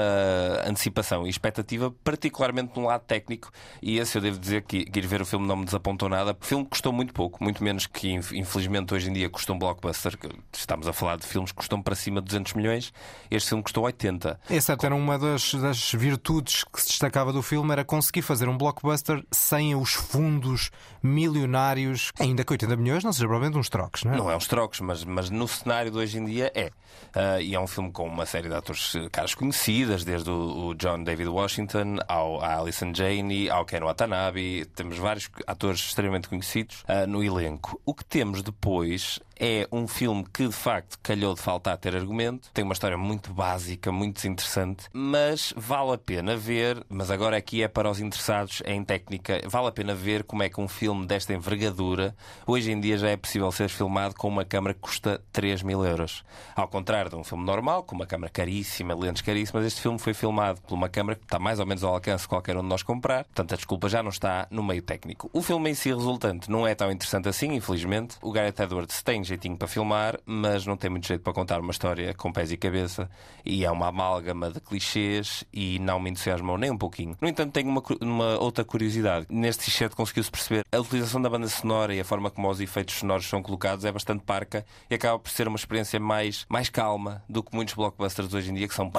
[0.65, 3.51] antecipação e expectativa, particularmente no lado técnico,
[3.83, 6.35] e esse eu devo dizer que, que ir ver o filme não me desapontou nada.
[6.41, 9.59] O filme custou muito pouco, muito menos que inf- infelizmente hoje em dia custa um
[9.59, 10.17] blockbuster.
[10.51, 12.91] Estamos a falar de filmes que custam para cima de 200 milhões,
[13.29, 14.39] este filme custou 80.
[14.49, 18.49] Essa até era uma das, das virtudes que se destacava do filme, era conseguir fazer
[18.49, 20.71] um blockbuster sem os fundos
[21.03, 24.17] milionários, ainda que 80 milhões, não seja provavelmente uns trocos, não é?
[24.17, 26.71] Não é uns trocos, mas, mas no cenário de hoje em dia é.
[27.13, 30.67] Ah, e é um filme com uma série de atores eh, caras conhecidas, desde o,
[30.67, 34.65] o John David Washington ao a Alison Janney, ao Ken Watanabe.
[34.73, 37.79] Temos vários atores extremamente conhecidos ah, no elenco.
[37.85, 42.49] O que temos depois é um filme que de facto calhou de faltar ter argumento.
[42.53, 46.81] Tem uma história muito básica, muito desinteressante, mas vale a pena ver.
[46.87, 49.41] Mas agora aqui é para os interessados em técnica.
[49.49, 52.15] Vale a pena ver como é que um filme desta envergadura
[52.47, 55.83] hoje em dia já é possível ser filmado com uma câmara que custa 3 mil
[55.83, 56.23] euros.
[56.55, 60.13] Ao contrário de um filme normal, com uma câmara caríssima, lentes caríssimas, este filme foi
[60.13, 62.69] filmado por uma câmara que está mais ou menos ao alcance de qualquer um de
[62.69, 63.25] nós comprar.
[63.25, 65.29] Portanto, a desculpa já não está no meio técnico.
[65.33, 68.15] O filme em si resultante não é tão interessante assim, infelizmente.
[68.21, 71.71] O Gareth Edwards tem jeitinho para filmar, mas não tem muito jeito para contar uma
[71.71, 73.09] história com pés e cabeça.
[73.45, 77.17] E é uma amálgama de clichês e não me entusiasmou nem um pouquinho.
[77.19, 79.25] No entanto, tenho uma, uma outra curiosidade.
[79.29, 82.95] Neste exceto conseguiu-se perceber a utilização da banda sonora e a forma como os efeitos
[82.95, 87.23] sonoros são colocados é bastante parca e acaba por ser uma experiência mais, mais calma
[87.27, 88.91] do que muitos blockbusters hoje em dia que são.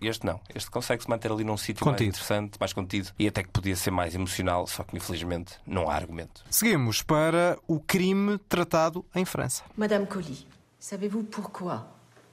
[0.00, 0.40] Este não.
[0.54, 3.90] Este consegue-se manter ali num sítio mais interessante, mais contido e até que podia ser
[3.90, 6.44] mais emocional, só que infelizmente não há argumento.
[6.50, 8.75] Seguimos para o crime tratado
[9.14, 9.64] em França.
[9.76, 10.46] Madame Colly,
[10.78, 11.86] savez-vous pourquoi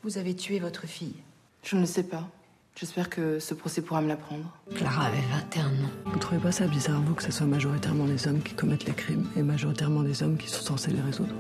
[0.04, 1.16] vous avez tué votre fille
[1.64, 2.28] Je ne sais pas.
[2.76, 4.46] J'espère que ce procès pourra me l'apprendre.
[4.74, 5.92] Clara avait 21 ans.
[6.06, 8.94] Vous trouvez pas ça bizarre, vous, que ce soit majoritairement les hommes qui commettent les
[8.94, 11.34] crimes et majoritairement les hommes qui sont censés les résoudre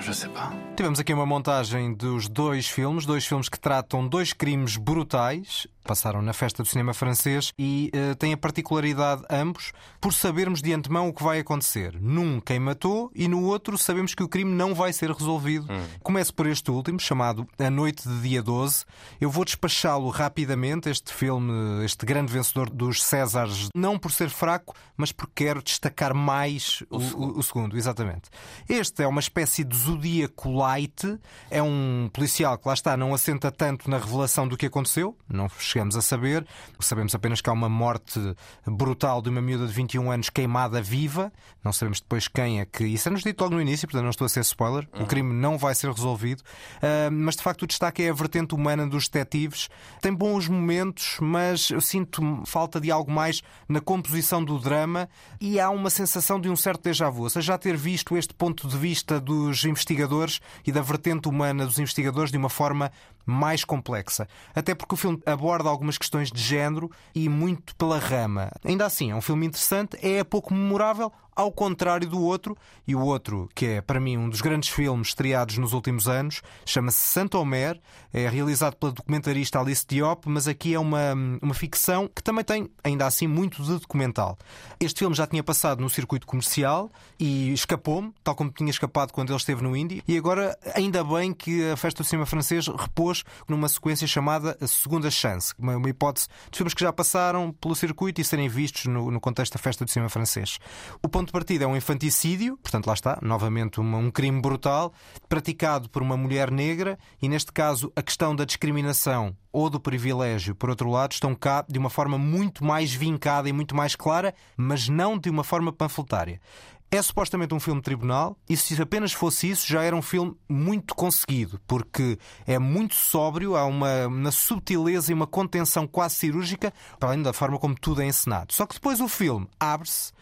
[0.00, 0.52] Je sais pas.
[0.76, 6.20] Tivemos aqui uma montagem dos dois filmes, dois filmes que tratam dois crimes brutais, passaram
[6.20, 11.08] na festa do cinema francês e eh, têm a particularidade ambos por sabermos de antemão
[11.08, 11.96] o que vai acontecer.
[12.00, 15.66] Num quem matou e no outro sabemos que o crime não vai ser resolvido.
[16.02, 18.84] Começo por este último, chamado A Noite de Dia 12.
[19.20, 24.74] Eu vou despachá-lo rapidamente, este filme, este grande vencedor dos Césares, não por ser fraco,
[24.96, 28.28] mas porque quero destacar mais o, o- o segundo, exatamente.
[28.68, 31.18] Este é uma espécie de zodíaco light,
[31.50, 35.48] é um policial que lá está, não assenta tanto na revelação do que aconteceu, não
[35.76, 36.46] chegamos a saber,
[36.80, 38.18] sabemos apenas que há uma morte
[38.66, 41.30] brutal de uma miúda de 21 anos queimada viva,
[41.62, 42.86] não sabemos depois quem é que.
[42.86, 45.58] Isso é-nos dito logo no início, portanto não estou a ser spoiler, o crime não
[45.58, 46.42] vai ser resolvido,
[46.80, 49.68] Ah, mas de facto o destaque é a vertente humana dos detetives.
[50.00, 55.60] Tem bons momentos, mas eu sinto falta de algo mais na composição do drama e
[55.60, 57.24] há uma sensação de um certo déjà vu.
[57.24, 61.66] Ou seja, já ter visto este ponto de vista dos investigadores e da vertente humana
[61.66, 62.90] dos investigadores de uma forma
[63.26, 64.28] mais complexa.
[64.54, 68.50] Até porque o filme aborda algumas questões de género e muito pela rama.
[68.64, 72.56] Ainda assim, é um filme interessante, é pouco memorável, ao contrário do outro,
[72.88, 76.40] e o outro, que é para mim um dos grandes filmes estreados nos últimos anos,
[76.64, 77.78] chama-se Santo Omer,
[78.12, 81.12] é realizado pela documentarista Alice Diop, mas aqui é uma,
[81.42, 84.38] uma ficção que também tem, ainda assim, muito de documental.
[84.80, 89.30] Este filme já tinha passado no circuito comercial e escapou-me, tal como tinha escapado quando
[89.30, 93.24] ele esteve no Indie, e agora, ainda bem que a Festa do Cinema Francês repôs
[93.46, 97.74] numa sequência chamada A Segunda Chance, uma, uma hipótese de filmes que já passaram pelo
[97.74, 100.58] circuito e serem vistos no, no contexto da Festa do Cinema Francês.
[101.02, 104.92] O ponto de partida é um infanticídio, portanto, lá está, novamente uma- um crime brutal,
[105.28, 110.54] praticado por uma mulher negra, e neste caso a questão da discriminação ou do privilégio,
[110.54, 114.34] por outro lado, estão cá de uma forma muito mais vincada e muito mais clara,
[114.56, 116.40] mas não de uma forma panfletária.
[116.88, 120.94] É supostamente um filme tribunal, e se apenas fosse isso, já era um filme muito
[120.94, 122.16] conseguido, porque
[122.46, 127.32] é muito sóbrio, há uma, uma subtileza e uma contenção quase cirúrgica, para além da
[127.32, 128.52] forma como tudo é encenado.
[128.52, 130.12] Só que depois o filme abre-se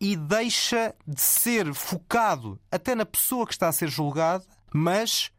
[0.00, 5.30] e deixa de ser focado até na pessoa que está a ser julgada, mas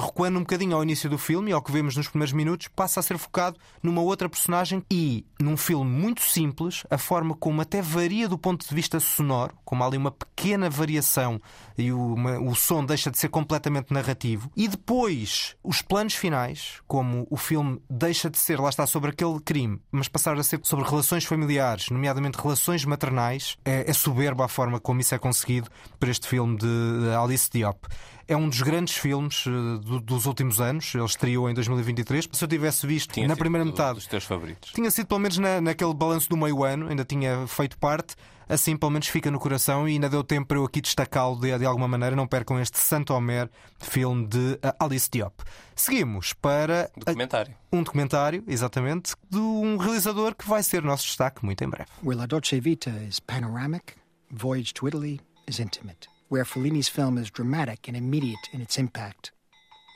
[0.00, 3.00] recuando um bocadinho ao início do filme e ao que vemos nos primeiros minutos, passa
[3.00, 7.80] a ser focado numa outra personagem e, num filme muito simples, a forma como até
[7.82, 11.40] varia do ponto de vista sonoro, como há ali uma pequena variação
[11.76, 16.80] e o, uma, o som deixa de ser completamente narrativo, e depois os planos finais,
[16.86, 20.60] como o filme deixa de ser, lá está, sobre aquele crime, mas passar a ser
[20.62, 25.70] sobre relações familiares, nomeadamente relações maternais, é, é soberba a forma como isso é conseguido
[25.98, 27.86] por este filme de Alice Diop.
[28.30, 30.94] É um dos grandes filmes uh, do, dos últimos anos.
[30.94, 32.28] Ele estreou em 2023.
[32.30, 33.96] Se eu tivesse visto tinha na primeira do, metade.
[33.96, 34.70] Dos teus favoritos.
[34.70, 38.14] Tinha sido pelo menos na, naquele balanço do meio ano, ainda tinha feito parte.
[38.48, 41.58] Assim, pelo menos fica no coração e ainda deu tempo para eu aqui destacá-lo de,
[41.58, 42.14] de, alguma maneira.
[42.14, 43.50] Não percam este Santo Homer,
[43.80, 45.34] filme de uh, Alice Diop.
[45.74, 46.88] Seguimos para.
[46.96, 47.52] Documentário.
[47.72, 51.90] A, um documentário, exatamente, de um realizador que vai ser nosso destaque muito em breve.
[52.00, 53.94] Where La Dolce Vita is panoramic,
[54.30, 56.19] Voyage to Italy is intimate.
[56.30, 59.32] Where Fellini's film is dramatic and immediate in its impact,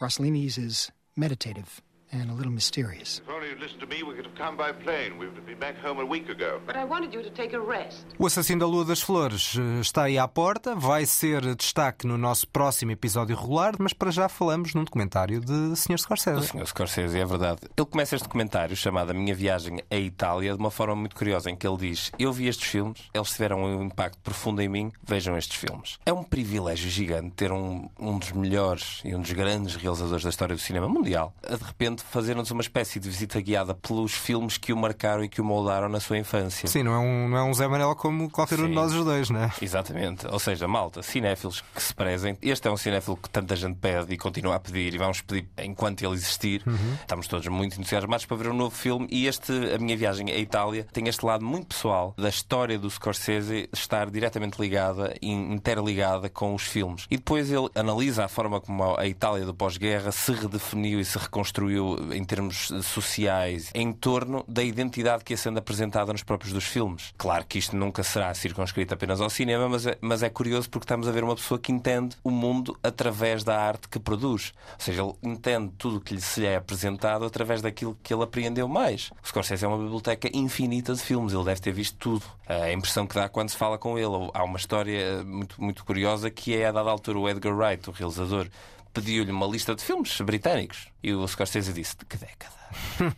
[0.03, 1.81] Rossellini's is meditative
[2.15, 3.21] and a little mysterious.
[3.25, 5.19] If only you'd listened to me, we could have come by plane.
[5.19, 6.61] We would have been back home a week ago.
[6.67, 8.07] But I wanted you to take a rest.
[8.19, 12.17] O Assassino da Lua das Flores eh, está aí à porta, vai ser destaque no
[12.17, 15.99] nosso próximo episódio regular, mas para já falamos num documentário de Sr.
[15.99, 16.41] Scorsese.
[16.41, 16.67] Do Sr.
[16.67, 17.61] Scorsese, é verdade.
[17.77, 21.51] Ele começa este documentário chamado A Minha Viagem à Itália de uma forma muito curiosa,
[21.51, 24.93] em que ele diz: Eu vi estes filmes, eles tiveram um impacto profundo em mim,
[25.03, 25.99] vejam estes filmes.
[26.07, 30.31] É um privilégio gigante ter um, um dos melhores e um dos grandes realizadores da
[30.31, 34.57] história do cinema mundial a de repente fazer-nos uma espécie de visita guiada pelos filmes
[34.57, 36.69] que o marcaram e que o moldaram na sua infância.
[36.69, 39.05] Sim, não é um, não é um Zé Manel como qualquer um de nós os
[39.05, 39.53] dois, não é?
[39.61, 40.27] Exatamente.
[40.27, 42.37] Ou seja, malta, cinéfilos que se prezem.
[42.43, 45.49] Este é um cinéfilo que tanta gente pede e continua a pedir e vamos pedir
[45.59, 46.63] enquanto ele existir.
[46.67, 46.95] Uhum.
[47.01, 50.39] Estamos todos muito entusiasmados para ver um novo filme e este, A Minha Viagem à
[50.39, 56.29] Itália, tem este lado muito pessoal da história do Scorsese estar diretamente ligada e interligada
[56.29, 57.07] com os filmes.
[57.11, 61.19] E depois ele analisa a forma como a Itália do pós-guerra se redefiniu e se
[61.19, 66.65] reconstruiu em termos sociais em torno da identidade que ia sendo apresentada nos próprios dos
[66.65, 67.13] filmes.
[67.17, 70.85] Claro que isto nunca será circunscrito apenas ao cinema, mas é, mas é curioso porque
[70.85, 74.53] estamos a ver uma pessoa que entende o mundo através da arte que produz.
[74.73, 78.23] Ou seja, ele entende tudo o que lhe se é apresentado através daquilo que ele
[78.23, 79.11] apreendeu mais.
[79.23, 82.25] O Scorsese é uma biblioteca infinita de filmes, ele deve ter visto tudo.
[82.47, 84.31] A impressão que dá quando se fala com ele.
[84.33, 87.93] Há uma história muito, muito curiosa que é, a dada altura, o Edgar Wright, o
[87.93, 88.49] realizador,
[88.95, 90.89] pediu-lhe uma lista de filmes britânicos.
[91.03, 92.55] E o Scorsese disse: De que década?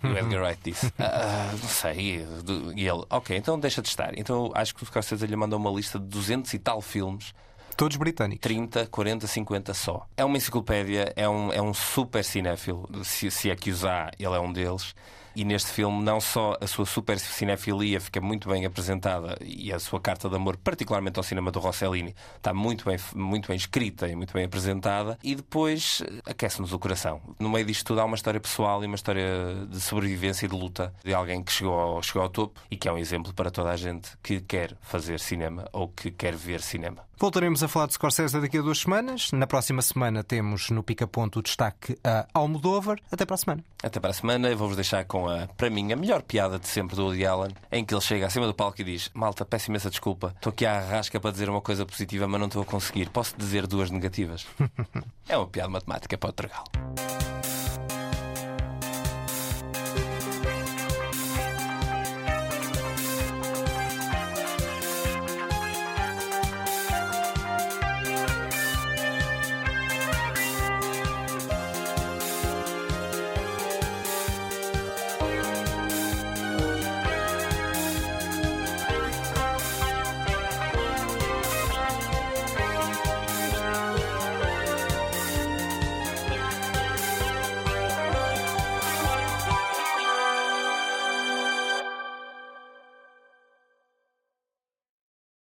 [0.02, 2.26] E o Edgar Wright disse: ah, Não sei.
[2.74, 4.18] E ele: Ok, então deixa de estar.
[4.18, 7.32] Então acho que o Scorsese lhe mandou uma lista de 200 e tal filmes.
[7.76, 8.40] Todos britânicos.
[8.40, 10.06] 30, 40, 50 só.
[10.16, 12.88] É uma enciclopédia, é um, é um super cinéfilo.
[13.04, 14.94] Se, se é que há, ele é um deles.
[15.39, 19.78] E neste filme, não só a sua super cinefilia fica muito bem apresentada e a
[19.78, 24.09] sua carta de amor, particularmente ao cinema do Rossellini, está muito bem, muito bem escrita
[24.09, 27.20] e muito bem apresentada, e depois aquece-nos o coração.
[27.39, 30.57] No meio disto tudo há uma história pessoal e uma história de sobrevivência e de
[30.57, 33.51] luta de alguém que chegou ao, chegou ao topo e que é um exemplo para
[33.51, 37.05] toda a gente que quer fazer cinema ou que quer ver cinema.
[37.18, 39.32] Voltaremos a falar de Scorsese daqui a duas semanas.
[39.32, 42.98] Na próxima semana temos no Pica Ponto o destaque a Almodóvar.
[43.10, 43.64] Até para a semana.
[43.82, 44.50] Até para a semana.
[44.50, 47.54] Eu vou-vos deixar com a, para mim, a melhor piada de sempre do Woody Allen,
[47.72, 50.34] em que ele chega acima do palco e diz: Malta, peço imensa desculpa.
[50.36, 53.08] Estou aqui à arrasca para dizer uma coisa positiva, mas não estou a conseguir.
[53.08, 54.46] Posso dizer duas negativas?
[55.26, 56.64] é uma piada matemática para o Tregal.